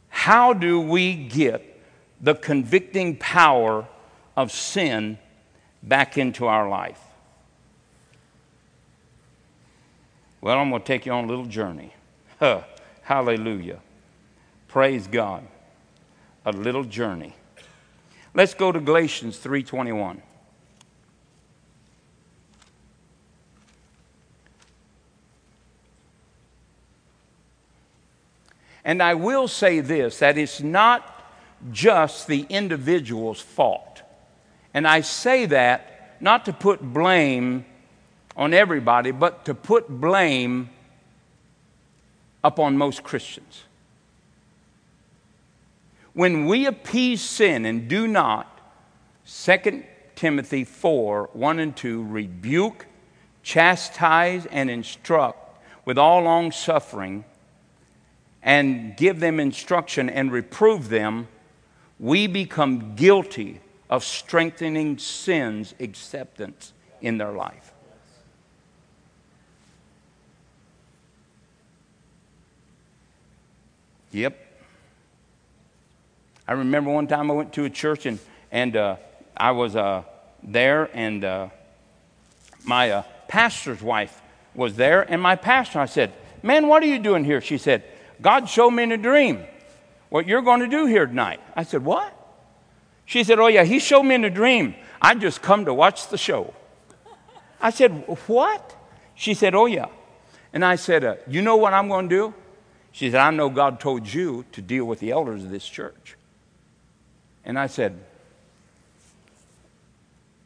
[0.10, 1.80] how do we get
[2.20, 3.88] the convicting power
[4.36, 5.20] of sin
[5.84, 7.00] back into our life?
[10.42, 11.94] Well, I'm going to take you on a little journey.
[12.40, 12.64] Huh.
[13.04, 13.82] Hallelujah.
[14.68, 15.44] Praise God.
[16.44, 17.36] A little journey.
[18.34, 20.24] Let's go to Galatians 3:21.
[28.84, 31.24] And I will say this that it's not
[31.72, 34.02] just the individual's fault.
[34.74, 37.66] And I say that not to put blame
[38.36, 40.70] on everybody, but to put blame
[42.44, 43.64] upon most Christians.
[46.14, 48.60] When we appease sin and do not,
[49.26, 49.84] 2
[50.16, 52.86] Timothy 4 1 and 2, rebuke,
[53.44, 55.38] chastise, and instruct
[55.86, 57.24] with all long suffering
[58.44, 61.28] and give them instruction and reprove them,
[62.00, 67.74] we become guilty of strengthening sin's acceptance in their life.
[74.12, 74.38] Yep.
[76.48, 78.20] I remember one time I went to a church and,
[78.52, 78.98] and uh,
[79.38, 80.04] I was uh,
[80.44, 81.50] there, and uh,
[82.66, 84.22] my uh, pastor's wife
[84.54, 86.12] was there, and my pastor, I said,
[86.44, 87.40] Man, what are you doing here?
[87.40, 87.84] She said,
[88.22, 89.44] God showed me in a dream
[90.10, 91.40] what you're going to do here tonight.
[91.56, 92.16] I said, What?
[93.06, 94.76] She said, Oh, yeah, he showed me in a dream.
[95.02, 96.54] I just come to watch the show.
[97.60, 97.92] I said,
[98.28, 98.76] What?
[99.16, 99.88] She said, Oh, yeah.
[100.54, 102.34] And I said, uh, You know what I'm going to do?
[102.92, 106.18] She said, I know God told you to deal with the elders of this church.
[107.44, 107.98] And I said,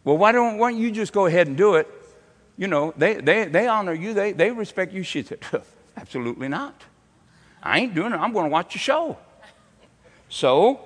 [0.03, 1.87] Well, why don't, why don't you just go ahead and do it?
[2.57, 5.03] You know, they, they, they honor you, they, they respect you.
[5.03, 5.39] She said,
[5.97, 6.83] Absolutely not.
[7.65, 8.17] I ain't doing it.
[8.17, 9.17] I'm going to watch a show.
[10.29, 10.79] So,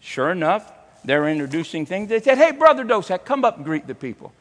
[0.00, 0.72] sure enough,
[1.04, 2.08] they're introducing things.
[2.08, 4.32] They said, Hey, Brother Dosak, come up and greet the people.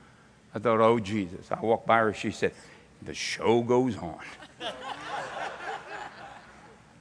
[0.56, 1.52] I thought, Oh, Jesus.
[1.52, 2.14] I walked by her.
[2.14, 2.54] She said,
[3.02, 4.20] The show goes on.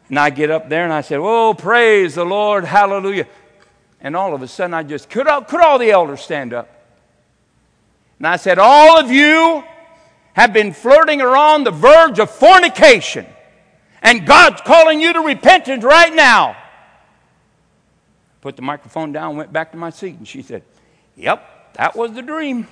[0.09, 2.65] and I get up there and I said, Oh, praise the Lord.
[2.65, 3.29] Hallelujah.
[4.01, 6.69] And all of a sudden, I just, could all, could all the elders stand up?
[8.19, 9.63] And I said, All of you
[10.33, 13.27] have been flirting around the verge of fornication.
[14.03, 16.57] And God's calling you to repentance right now.
[18.41, 20.65] Put the microphone down, went back to my seat, and she said,
[21.17, 22.67] Yep, that was the dream.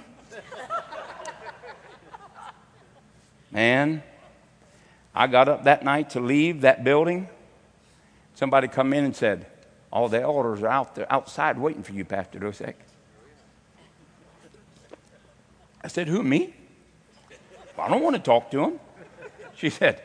[3.53, 4.03] Man,
[5.15, 7.29] I got up that night to leave that building.
[8.35, 9.47] Somebody come in and said,
[9.93, 12.75] All the elders are out there outside waiting for you, Pastor Dosek.
[15.83, 16.55] I said, Who, me?
[17.79, 18.81] I don't want to talk to them.
[19.55, 20.03] She said,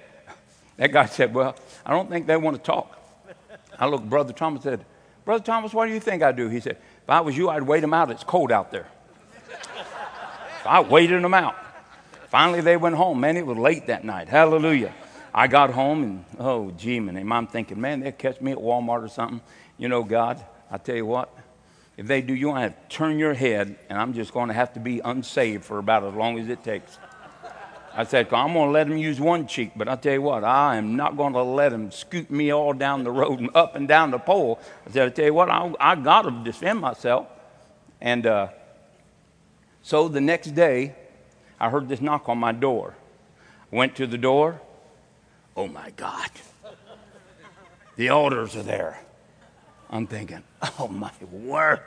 [0.78, 1.56] That guy said, Well,
[1.86, 3.00] I don't think they want to talk.
[3.80, 4.86] I looked Brother Thomas said,
[5.24, 6.50] Brother Thomas, what do you think I do?
[6.50, 8.12] He said, If I was you, I'd wait them out.
[8.12, 8.88] It's cold out there.
[10.64, 11.56] So I waited them out.
[12.30, 13.20] Finally, they went home.
[13.20, 14.28] Man, it was late that night.
[14.28, 14.94] Hallelujah.
[15.34, 19.04] I got home and, oh, gee, man, I'm thinking, man, they'll catch me at Walmart
[19.04, 19.42] or something.
[19.78, 21.30] You know, God, I tell you what,
[21.98, 24.48] if they do, you want to have to turn your head, and I'm just going
[24.48, 26.98] to have to be unsaved for about as long as it takes.
[27.98, 30.44] I said, I'm going to let them use one cheek, but I tell you what,
[30.44, 33.76] I am not going to let them scoot me all down the road and up
[33.76, 34.60] and down the pole.
[34.86, 37.28] I said, I tell you what, I, I got to defend myself.
[38.02, 38.50] And uh,
[39.82, 40.94] so the next day,
[41.58, 42.96] I heard this knock on my door.
[43.72, 44.60] I Went to the door.
[45.56, 46.30] Oh my God.
[47.96, 49.00] The elders are there.
[49.90, 50.44] I'm thinking,
[50.80, 51.80] oh my word.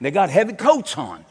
[0.00, 1.24] They got heavy coats on.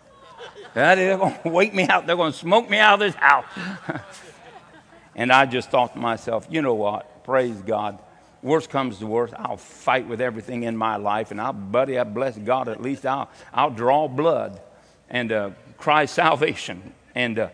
[0.74, 2.08] They're going to wake me out.
[2.08, 3.46] They're going to smoke me out of this house.
[5.16, 7.24] and I just thought to myself, you know what?
[7.24, 8.00] Praise God.
[8.42, 11.32] Worst comes to worst, I'll fight with everything in my life.
[11.32, 12.70] And I'll, buddy, I bless God.
[12.70, 14.62] At least I'll, I'll draw blood
[15.10, 16.94] and uh, cry salvation.
[17.16, 17.50] And uh,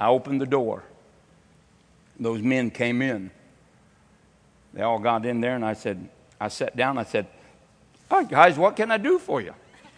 [0.00, 0.82] I opened the door.
[2.18, 3.30] Those men came in.
[4.72, 6.08] They all got in there, and I said,
[6.40, 6.96] I sat down.
[6.96, 7.26] I said,
[8.10, 9.54] Hi, guys, what can I do for you?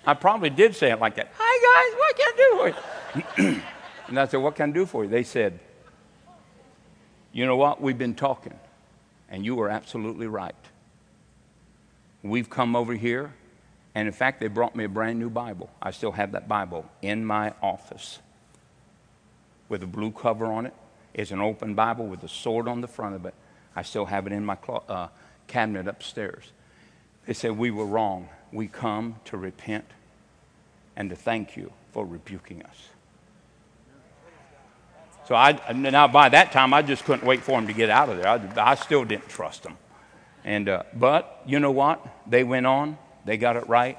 [0.06, 1.32] I probably did say it like that.
[1.38, 3.62] Hi, guys, what can I do for you?
[4.08, 5.10] and I said, What can I do for you?
[5.10, 5.58] They said,
[7.32, 7.80] You know what?
[7.80, 8.58] We've been talking,
[9.28, 10.54] and you were absolutely right.
[12.22, 13.34] We've come over here,
[13.94, 15.70] and in fact, they brought me a brand new Bible.
[15.80, 18.18] I still have that Bible in my office
[19.68, 20.74] with a blue cover on it.
[21.14, 23.34] It's an open Bible with a sword on the front of it.
[23.76, 25.08] I still have it in my clo- uh,
[25.46, 26.52] cabinet upstairs.
[27.26, 28.28] They said, We were wrong.
[28.54, 29.84] We come to repent
[30.96, 32.88] and to thank you for rebuking us.
[35.26, 38.08] So I, now by that time, I just couldn't wait for him to get out
[38.08, 38.28] of there.
[38.28, 39.76] I, I still didn't trust him.
[40.44, 42.06] And, uh, but you know what?
[42.28, 42.96] They went on.
[43.24, 43.98] They got it right.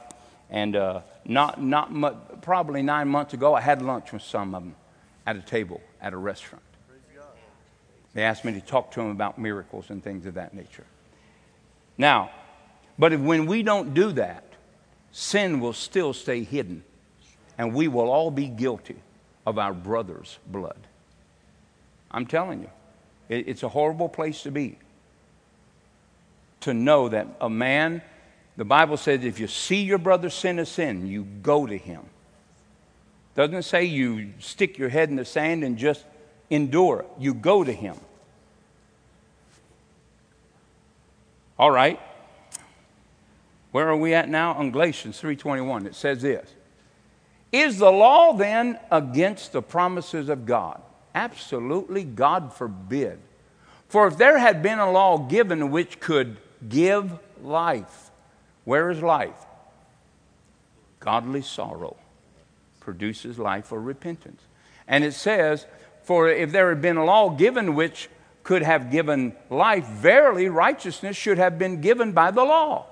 [0.50, 4.64] And uh, not, not much, probably nine months ago, I had lunch with some of
[4.64, 4.76] them
[5.26, 6.64] at a table at a restaurant.
[8.14, 10.86] They asked me to talk to them about miracles and things of that nature.
[11.98, 12.30] Now,
[12.98, 14.45] but if, when we don't do that,
[15.16, 16.84] sin will still stay hidden,
[17.58, 18.98] and we will all be guilty
[19.46, 20.76] of our brother's blood.
[22.12, 22.70] I'm telling you,
[23.30, 24.78] it's a horrible place to be.
[26.62, 28.02] To know that a man,
[28.58, 32.02] the Bible says, if you see your brother sin a sin, you go to him.
[33.36, 36.04] Doesn't say you stick your head in the sand and just
[36.50, 37.06] endure.
[37.18, 37.96] You go to him.
[41.58, 42.02] All right.
[43.76, 44.54] Where are we at now?
[44.54, 45.86] On Galatians 3:21.
[45.86, 46.54] It says this.
[47.52, 50.82] Is the law then against the promises of God?
[51.14, 53.20] Absolutely, God forbid.
[53.90, 56.38] For if there had been a law given which could
[56.70, 58.12] give life,
[58.64, 59.46] where is life?
[61.02, 61.98] Godly sorrow
[62.80, 64.42] produces life or repentance.
[64.88, 65.66] And it says,
[66.02, 68.08] For if there had been a law given which
[68.44, 72.86] could have given life, verily righteousness should have been given by the law.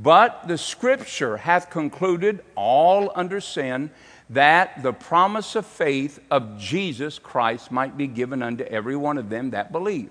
[0.00, 3.90] But the scripture hath concluded all under sin
[4.30, 9.28] that the promise of faith of Jesus Christ might be given unto every one of
[9.28, 10.10] them that believe.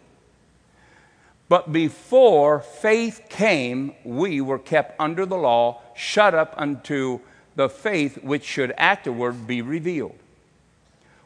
[1.47, 7.21] But before faith came, we were kept under the law, shut up unto
[7.55, 10.19] the faith which should afterward be revealed.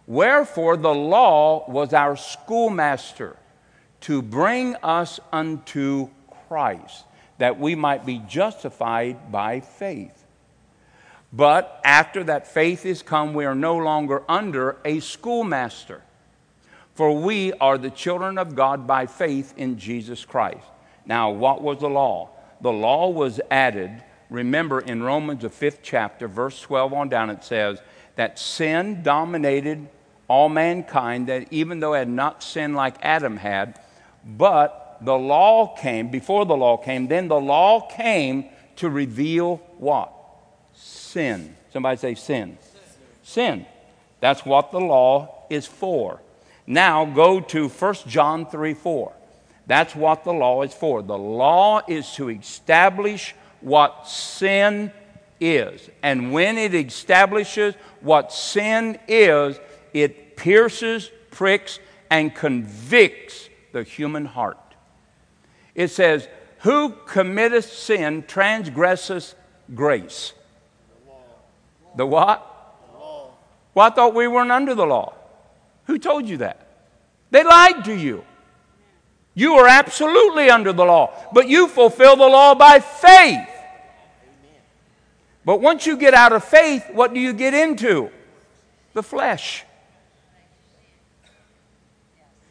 [0.05, 3.37] Wherefore the law was our schoolmaster
[4.01, 6.09] to bring us unto
[6.47, 7.05] Christ
[7.41, 10.27] that we might be justified by faith.
[11.33, 16.03] But after that faith is come, we are no longer under a schoolmaster,
[16.93, 20.67] for we are the children of God by faith in Jesus Christ.
[21.07, 22.29] Now, what was the law?
[22.61, 24.03] The law was added.
[24.29, 27.81] Remember in Romans, the fifth chapter, verse 12 on down, it says
[28.17, 29.87] that sin dominated
[30.27, 33.79] all mankind, that even though it had not sinned like Adam had,
[34.23, 38.45] but the law came, before the law came, then the law came
[38.77, 40.11] to reveal what?
[40.73, 41.55] Sin.
[41.71, 42.57] Somebody say sin.
[43.23, 43.65] Sin.
[44.19, 46.21] That's what the law is for.
[46.67, 49.13] Now go to 1 John 3 4.
[49.67, 51.01] That's what the law is for.
[51.01, 54.91] The law is to establish what sin
[55.39, 55.89] is.
[56.03, 59.59] And when it establishes what sin is,
[59.93, 61.79] it pierces, pricks,
[62.09, 64.70] and convicts the human heart.
[65.75, 66.27] It says,
[66.59, 69.35] Who committeth sin transgresseth
[69.73, 70.33] grace.
[71.95, 72.47] The what?
[73.73, 75.13] Well, I thought we weren't under the law.
[75.85, 76.67] Who told you that?
[77.31, 78.25] They lied to you.
[79.33, 83.47] You are absolutely under the law, but you fulfill the law by faith.
[85.45, 88.09] But once you get out of faith, what do you get into?
[88.93, 89.63] The flesh.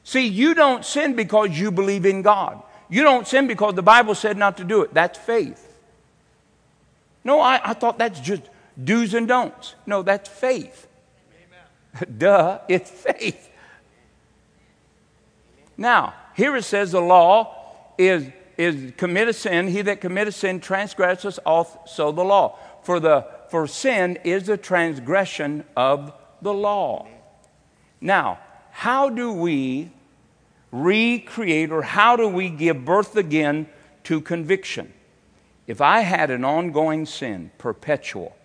[0.04, 2.62] See, you don't sin because you believe in God.
[2.90, 4.92] You don't sin because the Bible said not to do it.
[4.92, 5.66] That's faith.
[7.22, 8.42] No, I, I thought that's just
[8.82, 9.74] do's and don'ts.
[9.86, 10.88] No, that's faith.
[11.94, 12.14] Amen.
[12.18, 13.48] Duh, it's faith.
[15.76, 17.56] Now, here it says the law
[17.96, 18.26] is,
[18.58, 19.68] is commit a sin.
[19.68, 22.58] He that committeth sin transgresses also the law.
[22.82, 26.12] For, the, for sin is the transgression of
[26.42, 27.06] the law.
[28.00, 28.40] Now,
[28.72, 29.90] how do we
[30.72, 33.68] recreate or how do we give birth again
[34.04, 34.92] to conviction?
[35.66, 38.36] If I had an ongoing sin, perpetual,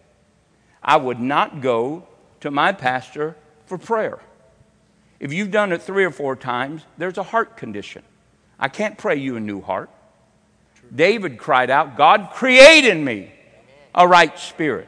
[0.84, 2.08] I would not go
[2.42, 4.20] to my pastor for prayer.
[5.20, 8.04] If you've done it three or four times, there's a heart condition.
[8.60, 9.90] I can't pray you a new heart.
[10.94, 13.32] David cried out, God, create in me
[13.94, 14.88] a right spirit.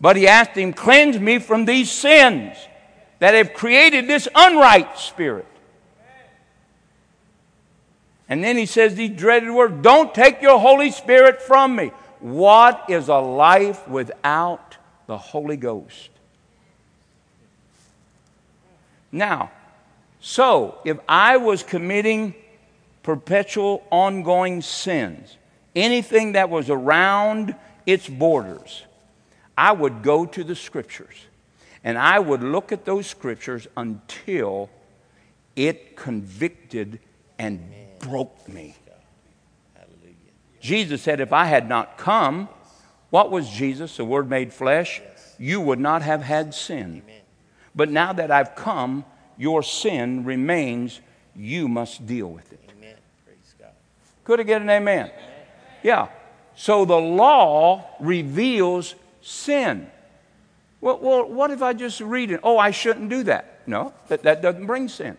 [0.00, 2.56] But he asked him, Cleanse me from these sins
[3.18, 5.46] that have created this unright spirit.
[8.32, 11.92] And then he says these dreaded words Don't take your Holy Spirit from me.
[12.20, 16.08] What is a life without the Holy Ghost?
[19.12, 19.50] Now,
[20.18, 22.34] so if I was committing
[23.02, 25.36] perpetual ongoing sins,
[25.76, 27.54] anything that was around
[27.84, 28.84] its borders,
[29.58, 31.26] I would go to the scriptures
[31.84, 34.70] and I would look at those scriptures until
[35.54, 36.98] it convicted
[37.38, 37.60] and
[38.02, 38.76] broke me.
[40.60, 42.48] Jesus said, If I had not come,
[43.10, 45.00] what was Jesus, the Word made flesh?
[45.38, 47.02] You would not have had sin.
[47.74, 49.04] But now that I've come,
[49.36, 51.00] your sin remains.
[51.34, 52.60] You must deal with it.
[54.24, 55.06] Could I get an amen?
[55.06, 55.10] amen?
[55.82, 56.08] Yeah.
[56.54, 59.90] So the law reveals sin.
[60.80, 62.40] Well, well, what if I just read it?
[62.42, 63.62] Oh, I shouldn't do that.
[63.66, 65.16] No, that, that doesn't bring sin.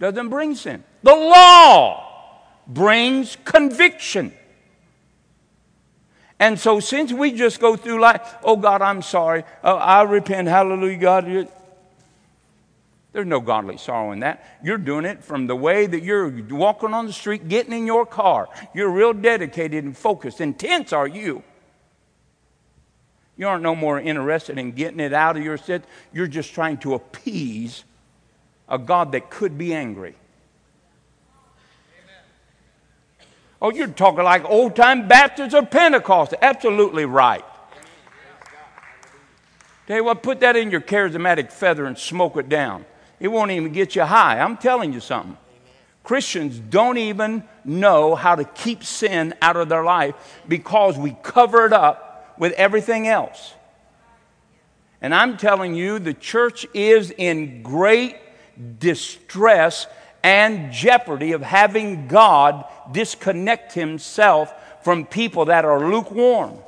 [0.00, 0.82] Doesn't bring sin.
[1.02, 4.32] The law brings conviction.
[6.40, 10.48] And so, since we just go through life, oh God, I'm sorry, oh, I repent,
[10.48, 11.48] hallelujah, God.
[13.12, 14.58] There's no godly sorrow in that.
[14.64, 18.06] You're doing it from the way that you're walking on the street, getting in your
[18.06, 18.48] car.
[18.74, 20.40] You're real dedicated and focused.
[20.40, 21.42] Intense are you.
[23.36, 25.84] You aren't no more interested in getting it out of your set.
[26.12, 27.84] You're just trying to appease
[28.70, 30.14] a God that could be angry.
[33.60, 36.32] Oh, you're talking like old time Baptists or Pentecost.
[36.40, 37.44] Absolutely right.
[39.86, 42.86] Tell you what, put that in your charismatic feather and smoke it down.
[43.18, 44.38] It won't even get you high.
[44.38, 45.36] I'm telling you something.
[46.04, 50.14] Christians don't even know how to keep sin out of their life
[50.48, 53.52] because we cover it up with everything else.
[55.02, 58.16] And I'm telling you, the church is in great
[58.78, 59.86] distress
[60.22, 66.58] and jeopardy of having God disconnect himself from people that are lukewarm.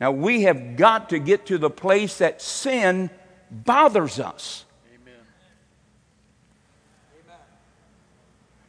[0.00, 3.10] Now, we have got to get to the place that sin
[3.50, 4.64] bothers us.
[4.94, 5.14] Amen.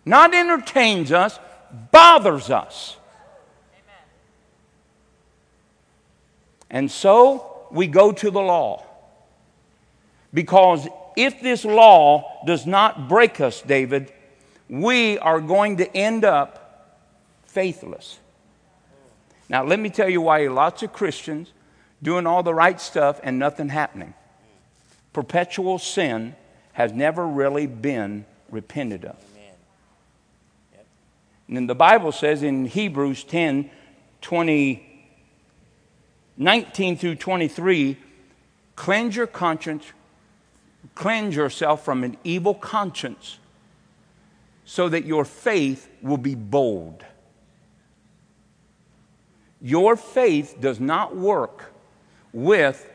[0.05, 1.39] Not entertains us,
[1.91, 2.97] bothers us.
[3.73, 4.03] Amen.
[6.71, 8.83] And so we go to the law.
[10.33, 14.11] Because if this law does not break us, David,
[14.69, 16.99] we are going to end up
[17.45, 18.19] faithless.
[19.49, 21.51] Now, let me tell you why lots of Christians
[22.01, 24.13] doing all the right stuff and nothing happening.
[25.11, 26.35] Perpetual sin
[26.73, 29.17] has never really been repented of.
[31.47, 33.71] And then the Bible says in Hebrews 10
[34.21, 34.88] 20,
[36.39, 37.97] 19 through 23,
[38.77, 39.83] cleanse your conscience,
[40.95, 43.37] cleanse yourself from an evil conscience
[44.63, 47.03] so that your faith will be bold.
[49.61, 51.73] Your faith does not work
[52.31, 52.89] with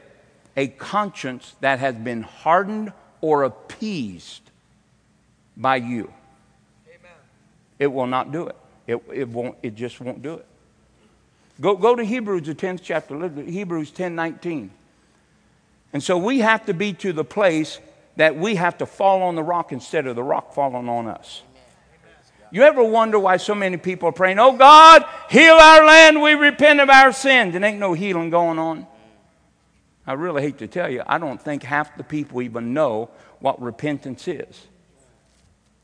[0.57, 4.41] a conscience that has been hardened or appeased
[5.55, 6.11] by you.
[6.89, 7.13] Amen.
[7.79, 8.57] It will not do it.
[8.87, 10.47] It, it, won't, it just won't do it.
[11.61, 14.71] Go, go to Hebrews, the 10th chapter, Hebrews 10 19.
[15.93, 17.79] And so we have to be to the place
[18.17, 21.43] that we have to fall on the rock instead of the rock falling on us.
[22.51, 26.35] You ever wonder why so many people are praying, Oh God, heal our land, we
[26.35, 28.87] repent of our sins, and ain't no healing going on?
[30.07, 33.61] I really hate to tell you, I don't think half the people even know what
[33.61, 34.67] repentance is.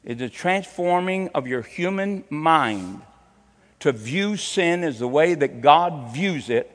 [0.05, 3.03] It's a transforming of your human mind
[3.81, 6.71] to view sin as the way that God views it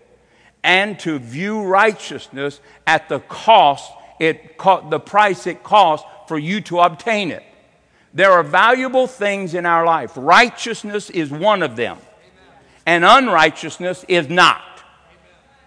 [0.63, 4.57] and to view righteousness at the cost it
[4.89, 7.43] the price it costs for you to obtain it.
[8.13, 10.11] There are valuable things in our life.
[10.15, 11.97] Righteousness is one of them.
[12.85, 14.61] And unrighteousness is not.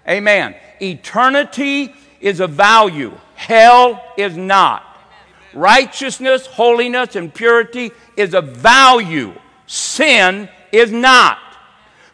[0.09, 0.57] Amen.
[0.81, 3.13] Eternity is a value.
[3.35, 4.85] Hell is not.
[5.53, 9.35] Righteousness, holiness, and purity is a value.
[9.67, 11.39] Sin is not.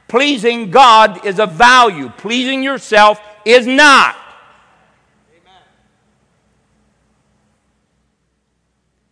[0.09, 2.09] Pleasing God is a value.
[2.11, 4.17] Pleasing yourself is not.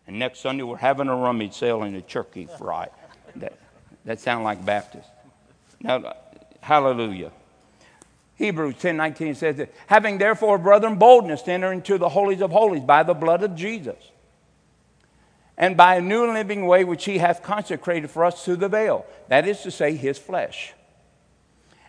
[0.06, 2.88] And next Sunday, we're having a rummage sale and a turkey fry.
[3.36, 3.58] That,
[4.04, 5.08] that sounds like Baptist.
[5.80, 6.14] Now,
[6.60, 7.32] hallelujah.
[8.36, 12.50] Hebrews 10 19 says that, having therefore, brethren, boldness to enter into the holies of
[12.50, 13.96] holies by the blood of Jesus,
[15.62, 18.68] and by a new and living way which he hath consecrated for us through the
[18.68, 20.74] veil, that is to say, his flesh.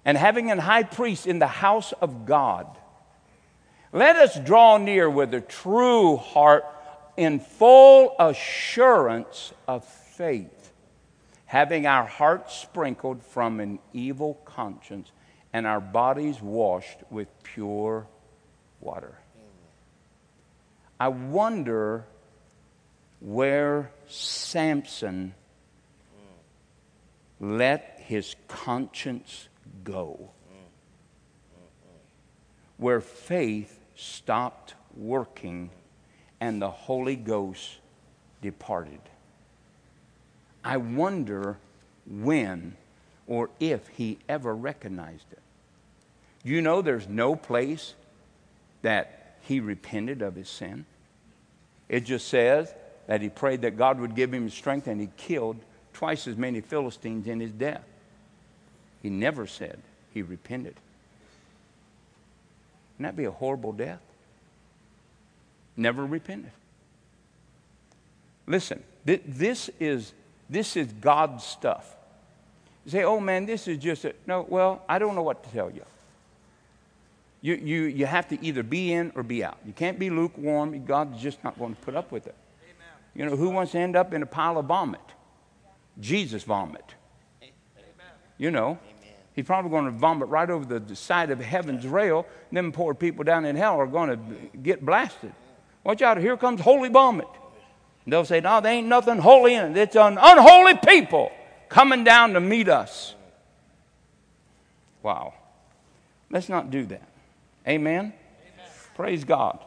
[0.05, 2.67] And having an high priest in the house of God,
[3.91, 6.65] let us draw near with a true heart
[7.17, 10.71] in full assurance of faith,
[11.47, 15.11] having our hearts sprinkled from an evil conscience
[15.51, 18.05] and our bodies washed with pure
[18.81, 19.17] water.
[20.99, 22.05] I wonder
[23.23, 25.33] where Samson
[27.39, 29.47] let his conscience
[29.85, 30.29] go,
[32.77, 35.69] where faith stopped working
[36.41, 37.77] and the Holy Ghost
[38.41, 38.99] departed.
[40.61, 41.57] I wonder
[42.05, 42.75] when
[43.25, 45.39] or if he ever recognized it.
[46.43, 47.93] You know, there's no place
[48.81, 50.85] that he repented of his sin.
[51.87, 52.73] It just says
[53.07, 55.57] that he prayed that God would give him strength and he killed
[55.93, 57.83] twice as many Philistines in his death.
[59.01, 59.79] He never said
[60.13, 60.75] he repented.
[62.97, 64.01] Wouldn't that be a horrible death?
[65.75, 66.51] Never repented.
[68.47, 70.13] Listen, th- this is
[70.49, 71.95] this is God's stuff.
[72.85, 75.49] You say, oh man, this is just a no, well, I don't know what to
[75.49, 75.83] tell you.
[77.41, 79.57] You, you, you have to either be in or be out.
[79.65, 80.85] You can't be lukewarm.
[80.85, 82.35] God's just not going to put up with it.
[83.15, 85.01] You know, who wants to end up in a pile of vomit?
[85.99, 86.95] Jesus vomit.
[88.37, 88.79] You know,
[89.33, 92.25] he's probably going to vomit right over the side of heaven's rail.
[92.51, 95.33] Them poor people down in hell are going to get blasted.
[95.83, 97.27] Watch out, here comes holy vomit.
[98.05, 99.77] And they'll say, No, there ain't nothing holy in it.
[99.77, 101.31] It's an unholy people
[101.69, 103.15] coming down to meet us.
[105.01, 105.33] Wow.
[106.29, 107.07] Let's not do that.
[107.67, 107.99] Amen?
[107.99, 108.13] Amen.
[108.95, 109.59] Praise God.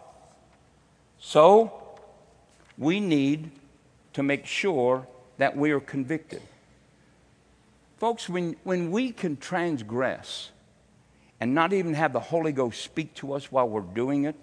[1.18, 1.85] So,
[2.78, 3.50] we need
[4.12, 5.06] to make sure
[5.38, 6.42] that we are convicted.
[7.98, 10.50] Folks, when, when we can transgress
[11.40, 14.36] and not even have the Holy Ghost speak to us while we're doing it,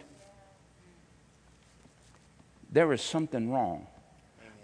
[2.72, 3.86] there is something wrong.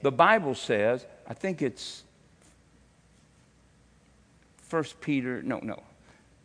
[0.01, 2.03] The Bible says, I think it's
[4.57, 5.81] First Peter, no, no,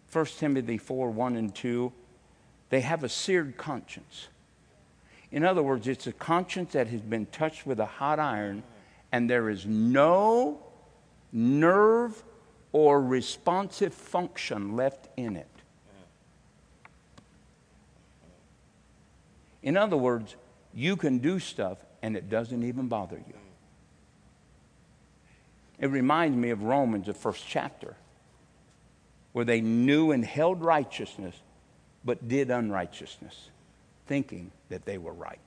[0.07, 1.93] First Timothy 4 1 and 2,
[2.71, 4.29] they have a seared conscience.
[5.35, 8.63] In other words, it's a conscience that has been touched with a hot iron,
[9.11, 10.63] and there is no
[11.33, 12.23] nerve
[12.71, 15.49] or responsive function left in it.
[19.61, 20.37] In other words,
[20.73, 23.35] you can do stuff and it doesn't even bother you.
[25.81, 27.97] It reminds me of Romans, the first chapter,
[29.33, 31.35] where they knew and held righteousness
[32.05, 33.49] but did unrighteousness
[34.07, 35.39] thinking that they were right.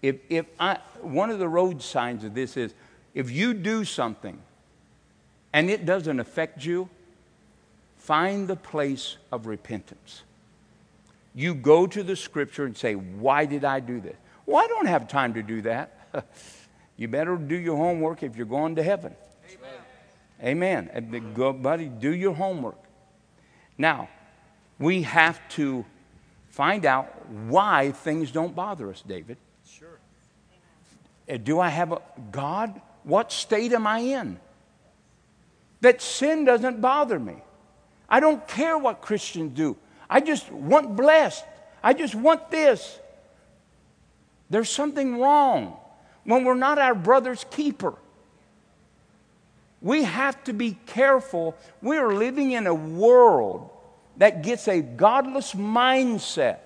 [0.00, 2.72] If, if I, one of the road signs of this is
[3.14, 4.38] if you do something
[5.52, 6.88] and it doesn't affect you,
[7.98, 10.22] find the place of repentance.
[11.34, 14.16] You go to the scripture and say, Why did I do this?
[14.46, 16.24] Well, I don't have time to do that.
[16.96, 19.14] you better do your homework if you're going to heaven.
[20.42, 20.88] Amen.
[20.94, 21.32] Amen.
[21.34, 22.78] Go, buddy, do your homework.
[23.76, 24.08] Now,
[24.78, 25.84] we have to
[26.50, 29.36] find out why things don't bother us, David.
[29.66, 29.98] Sure.
[31.28, 32.80] Uh, do I have a God?
[33.04, 34.38] What state am I in?
[35.80, 37.36] That sin doesn't bother me.
[38.08, 39.76] I don't care what Christians do.
[40.10, 41.44] I just want blessed.
[41.82, 42.98] I just want this.
[44.50, 45.76] There's something wrong
[46.24, 47.94] when we're not our brother's keeper.
[49.80, 51.56] We have to be careful.
[51.82, 53.70] We are living in a world
[54.18, 56.58] that gets a godless mindset.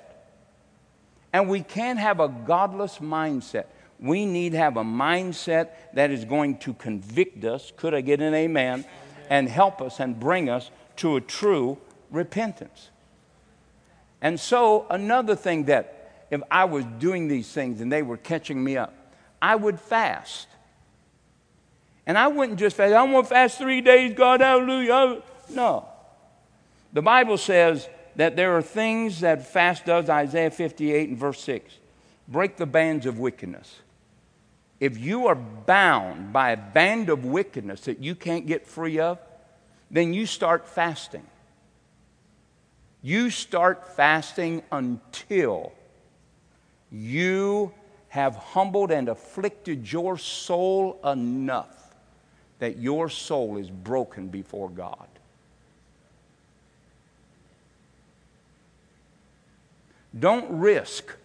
[1.33, 3.67] And we can't have a godless mindset.
[4.01, 7.73] We need to have a mindset that is going to convict us.
[7.77, 8.85] Could I get an amen?
[9.31, 11.79] And help us and bring us to a true
[12.11, 12.91] repentance.
[14.21, 18.63] And so, another thing that if I was doing these things and they were catching
[18.63, 18.95] me up,
[19.41, 20.49] I would fast.
[22.07, 25.23] And I wouldn't just fast, I'm going to fast three days, God, hallelujah.
[25.51, 25.92] No.
[26.93, 31.79] The Bible says that there are things that fast does, Isaiah 58 and verse 6
[32.29, 33.81] break the bands of wickedness.
[34.81, 39.19] If you are bound by a band of wickedness that you can't get free of,
[39.91, 41.27] then you start fasting.
[43.03, 45.73] You start fasting until
[46.91, 47.73] you
[48.09, 51.95] have humbled and afflicted your soul enough
[52.59, 55.12] that your soul is broken before God.
[60.19, 61.17] Don't risk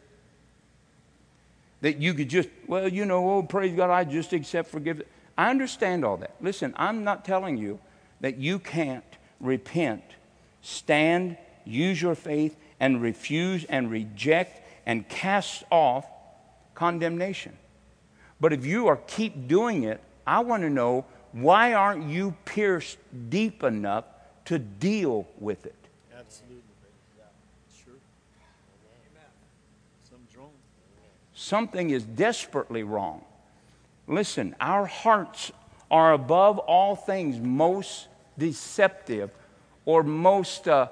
[1.81, 5.07] that you could just, well, you know, oh, praise God, I just accept forgiveness.
[5.37, 6.35] I understand all that.
[6.41, 7.79] Listen, I'm not telling you
[8.21, 9.03] that you can't
[9.39, 10.03] repent,
[10.61, 16.05] stand, use your faith, and refuse and reject and cast off
[16.73, 17.55] condemnation.
[18.39, 22.97] But if you are keep doing it, I want to know why aren't you pierced
[23.29, 24.05] deep enough
[24.45, 25.75] to deal with it?
[26.17, 26.63] Absolutely.
[27.17, 27.23] Yeah,
[27.83, 27.93] sure.
[29.11, 29.29] Amen.
[30.09, 30.51] Something's wrong.
[31.39, 33.21] Something is desperately wrong.
[34.07, 35.51] Listen, our hearts
[35.91, 38.07] are above all things most
[38.39, 39.29] deceptive
[39.85, 40.87] or most, uh,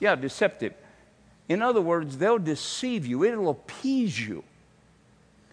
[0.00, 0.74] yeah, deceptive.
[1.48, 4.42] In other words, they'll deceive you, it'll appease you.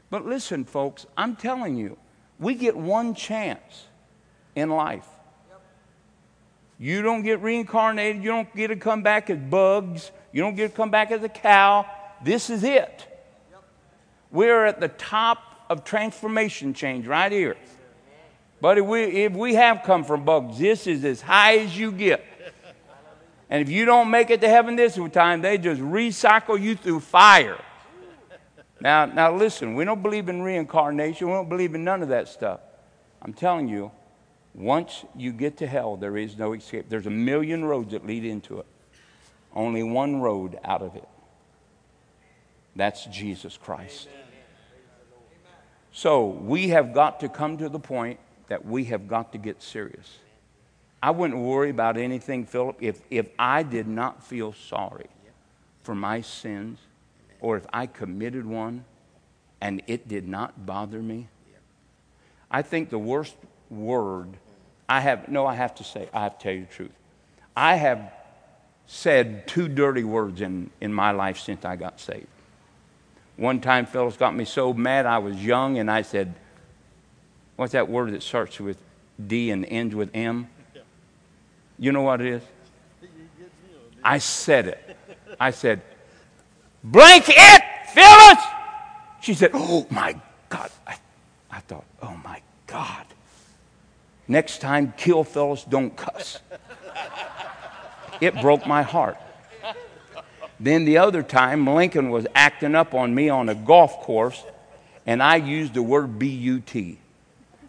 [0.09, 1.95] But listen, folks, I'm telling you,
[2.39, 3.85] we get one chance
[4.55, 5.07] in life.
[6.79, 10.71] You don't get reincarnated, you don't get to come back as bugs, you don't get
[10.71, 11.85] to come back as a cow.
[12.23, 13.05] This is it.
[14.31, 17.57] We're at the top of transformation change right here.
[18.61, 21.91] But if we, if we have come from bugs, this is as high as you
[21.91, 22.25] get.
[23.49, 26.99] And if you don't make it to heaven this time, they just recycle you through
[26.99, 27.57] fire.
[28.81, 31.27] Now, now listen, we don't believe in reincarnation.
[31.27, 32.59] We don't believe in none of that stuff.
[33.21, 33.91] I'm telling you,
[34.53, 36.85] once you get to hell, there is no escape.
[36.89, 38.65] There's a million roads that lead into it.
[39.53, 41.07] Only one road out of it.
[42.75, 44.07] That's Jesus Christ.
[45.91, 49.61] So we have got to come to the point that we have got to get
[49.61, 50.19] serious.
[51.01, 55.07] I wouldn't worry about anything, Philip, if, if I did not feel sorry
[55.83, 56.79] for my sins
[57.39, 58.85] or if I committed one
[59.61, 61.27] and it did not bother me.
[62.51, 63.35] I think the worst
[63.69, 64.37] word
[64.87, 66.91] I have, no, I have to say, I have to tell you the truth.
[67.55, 68.11] I have
[68.87, 72.25] said two dirty words in, in my life since I got saved.
[73.39, 76.35] One time, Phyllis got me so mad I was young, and I said,
[77.55, 78.77] What's that word that starts with
[79.25, 80.49] D and ends with M?
[81.77, 82.43] You know what it is?
[84.03, 84.97] I said it.
[85.39, 85.81] I said,
[86.83, 87.61] Blank it,
[87.93, 88.43] Phyllis!
[89.21, 90.19] She said, Oh my
[90.49, 90.69] God.
[90.85, 90.97] I,
[91.49, 93.05] I thought, Oh my God.
[94.27, 96.39] Next time, kill Phyllis, don't cuss.
[98.19, 99.17] It broke my heart.
[100.59, 104.43] Then the other time, Lincoln was acting up on me on a golf course,
[105.05, 106.97] and I used the word B U T.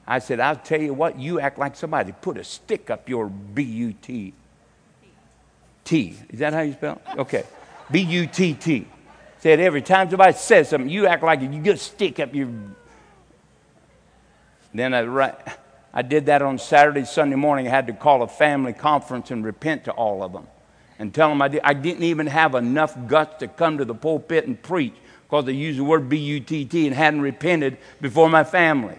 [0.07, 3.29] I said, I'll tell you what, you act like somebody put a stick up your
[3.29, 4.35] B U T.
[5.85, 6.17] T.
[6.31, 7.19] Is that how you spell it?
[7.21, 7.45] Okay.
[7.93, 8.87] B U T T.
[9.39, 12.49] Said every time somebody says something, you act like you get a stick up your.
[14.73, 15.33] Then I,
[15.93, 17.67] I did that on Saturday, Sunday morning.
[17.67, 20.47] I had to call a family conference and repent to all of them
[21.01, 23.95] and tell them I, did, I didn't even have enough guts to come to the
[23.95, 24.95] pulpit and preach
[25.25, 28.99] because they used the word B U T T and hadn't repented before my family.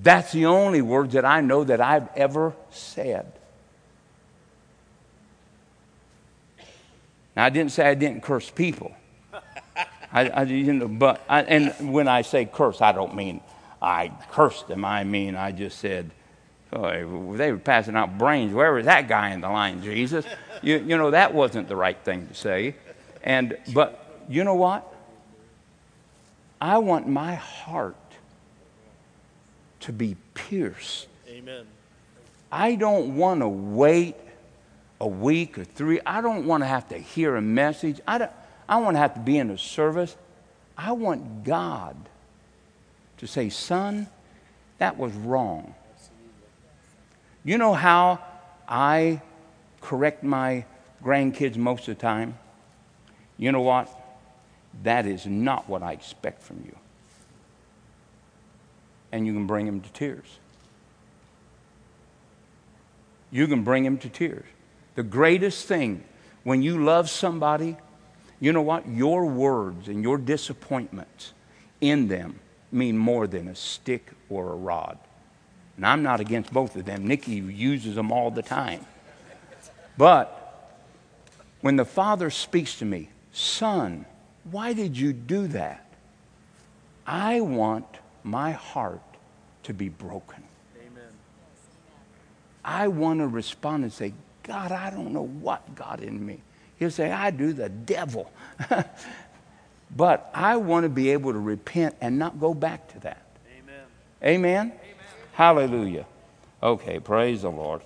[0.00, 3.32] That's the only words that I know that I've ever said.
[7.36, 8.94] Now, I didn't say I didn't curse people.
[10.10, 13.40] I, I didn't, but I, and when I say curse, I don't mean
[13.82, 14.84] I cursed them.
[14.84, 16.10] I mean I just said,
[16.72, 18.52] oh, they were passing out brains.
[18.52, 20.24] Where was that guy in the line, Jesus?
[20.62, 22.74] You, you know that wasn't the right thing to say.
[23.22, 24.92] And, but you know what?
[26.60, 27.96] I want my heart
[29.80, 31.06] to be pierced.
[31.28, 31.66] Amen.
[32.50, 34.16] I don't want to wait
[35.00, 36.00] a week or three.
[36.04, 38.00] I don't want to have to hear a message.
[38.06, 38.32] I, don't,
[38.68, 40.16] I want to have to be in a service.
[40.76, 41.96] I want God
[43.18, 44.08] to say, son,
[44.78, 45.74] that was wrong.
[47.48, 48.18] You know how
[48.68, 49.22] I
[49.80, 50.66] correct my
[51.02, 52.36] grandkids most of the time?
[53.38, 53.88] You know what?
[54.82, 56.76] That is not what I expect from you.
[59.12, 60.26] And you can bring them to tears.
[63.30, 64.44] You can bring them to tears.
[64.94, 66.04] The greatest thing
[66.44, 67.78] when you love somebody,
[68.40, 68.86] you know what?
[68.86, 71.32] Your words and your disappointments
[71.80, 72.40] in them
[72.70, 74.98] mean more than a stick or a rod.
[75.78, 77.06] And I'm not against both of them.
[77.06, 78.84] Nikki uses them all the time.
[79.96, 80.74] But
[81.60, 84.04] when the Father speaks to me, Son,
[84.50, 85.86] why did you do that?
[87.06, 87.86] I want
[88.24, 89.00] my heart
[89.62, 90.42] to be broken.
[90.80, 91.12] Amen.
[92.64, 96.40] I want to respond and say, God, I don't know what got in me.
[96.80, 98.32] He'll say, I do, the devil.
[99.96, 103.22] but I want to be able to repent and not go back to that.
[103.56, 103.84] Amen.
[104.24, 104.72] Amen?
[104.74, 104.87] Amen.
[105.38, 106.04] Hallelujah.
[106.60, 107.82] Okay, praise the Lord.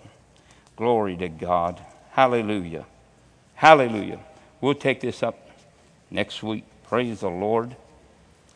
[0.74, 1.84] Glory to God.
[2.12, 2.86] Hallelujah.
[3.52, 4.20] Hallelujah.
[4.62, 5.50] We'll take this up
[6.10, 6.64] next week.
[6.84, 7.76] Praise the Lord.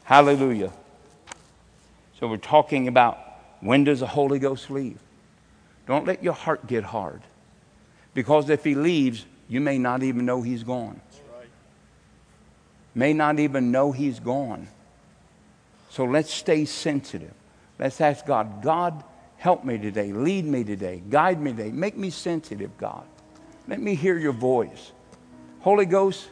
[0.05, 0.73] Hallelujah.
[2.19, 3.19] So we're talking about
[3.61, 4.99] when does the Holy Ghost leave?
[5.87, 7.21] Don't let your heart get hard.
[8.15, 11.03] Because if he leaves, you may not even know he's gone.
[12.95, 14.69] May not even know he's gone.
[15.91, 17.35] So let's stay sensitive.
[17.79, 19.05] Let's ask God, God,
[19.37, 23.07] help me today, lead me today, guide me today, make me sensitive, God.
[23.69, 24.93] Let me hear your voice.
[25.61, 26.29] Holy Ghost,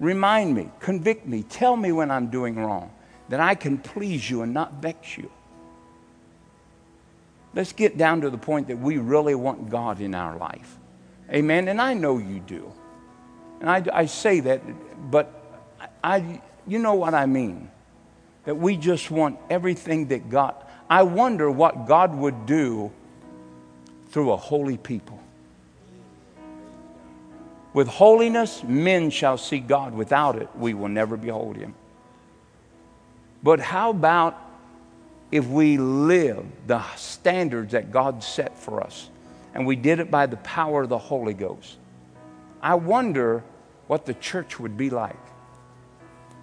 [0.00, 2.92] remind me, convict me, tell me when I'm doing wrong,
[3.28, 5.30] that I can please you and not vex you.
[7.54, 10.76] Let's get down to the point that we really want God in our life.
[11.32, 11.68] Amen.
[11.68, 12.70] And I know you do.
[13.60, 14.60] And I, I say that,
[15.10, 15.32] but
[16.04, 17.70] I, you know what I mean.
[18.44, 20.54] That we just want everything that God,
[20.88, 22.92] I wonder what God would do
[24.08, 25.20] through a holy people.
[27.72, 29.92] With holiness, men shall see God.
[29.92, 31.74] Without it, we will never behold him.
[33.42, 34.40] But how about
[35.30, 39.10] if we live the standards that God set for us
[39.54, 41.76] and we did it by the power of the Holy Ghost?
[42.62, 43.44] I wonder
[43.88, 45.16] what the church would be like.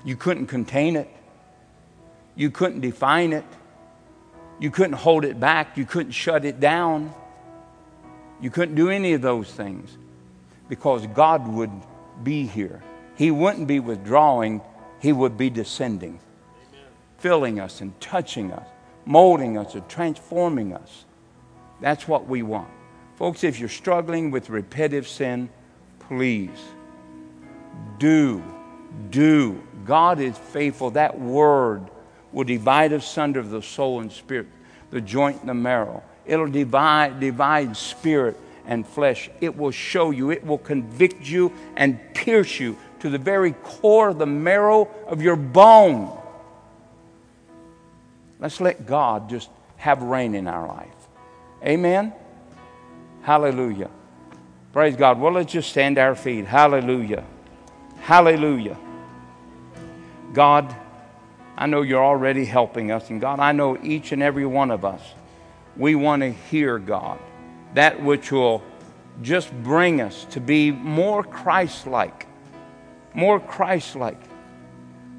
[0.06, 1.10] You couldn't contain it,
[2.36, 3.46] you couldn't define it,
[4.60, 7.14] you couldn't hold it back, you couldn't shut it down,
[8.42, 9.98] you couldn't do any of those things
[10.70, 11.72] because God would
[12.24, 12.82] be here.
[13.16, 14.62] He wouldn't be withdrawing,
[15.00, 16.20] He would be descending,
[16.72, 16.88] Amen.
[17.18, 18.68] filling us and touching us,
[19.06, 21.06] molding us and transforming us.
[21.82, 22.70] That's what we want.
[23.16, 25.50] Folks, if you're struggling with repetitive sin,
[26.00, 26.60] please
[28.00, 28.44] do,
[29.10, 29.62] do.
[29.86, 30.92] God is faithful.
[30.92, 31.90] That word
[32.34, 34.48] will divide asunder the soul and spirit,
[34.92, 36.04] the joint and the marrow.
[36.26, 39.30] It'll divide, divide spirit and flesh.
[39.40, 44.14] It will show you, it will convict you and pierce you to the very core,
[44.14, 46.20] the marrow of your bone.
[48.40, 50.88] Let's let God just have reign in our life.
[51.66, 52.14] Amen?
[53.22, 53.90] Hallelujah.
[54.74, 55.20] Praise God.
[55.20, 56.46] Well, let's just stand our feet.
[56.46, 57.24] Hallelujah.
[58.00, 58.78] Hallelujah.
[60.34, 60.76] God,
[61.58, 63.10] I know you're already helping us.
[63.10, 65.02] And God, I know each and every one of us,
[65.78, 67.20] we want to hear God
[67.74, 68.64] that which will
[69.22, 72.28] just bring us to be more Christ like.
[73.14, 74.20] More Christ like.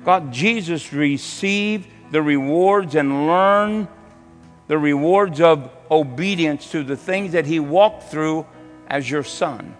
[0.05, 3.89] God, Jesus received the rewards and learned
[4.66, 8.47] the rewards of obedience to the things that he walked through
[8.87, 9.76] as your son.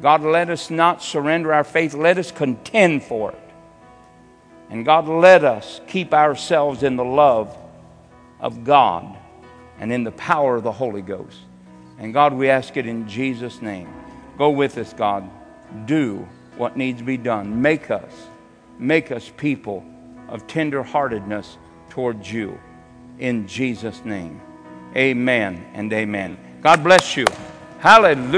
[0.00, 3.39] God, let us not surrender our faith, let us contend for it.
[4.70, 7.56] And God, let us keep ourselves in the love
[8.38, 9.18] of God
[9.78, 11.38] and in the power of the Holy Ghost.
[11.98, 13.92] And God, we ask it in Jesus' name.
[14.38, 15.28] Go with us, God.
[15.86, 17.60] Do what needs to be done.
[17.60, 18.12] Make us,
[18.78, 19.84] make us people
[20.28, 21.56] of tenderheartedness
[21.90, 22.58] towards you.
[23.18, 24.40] In Jesus' name.
[24.96, 26.38] Amen and amen.
[26.62, 27.26] God bless you.
[27.80, 28.30] Hallelujah.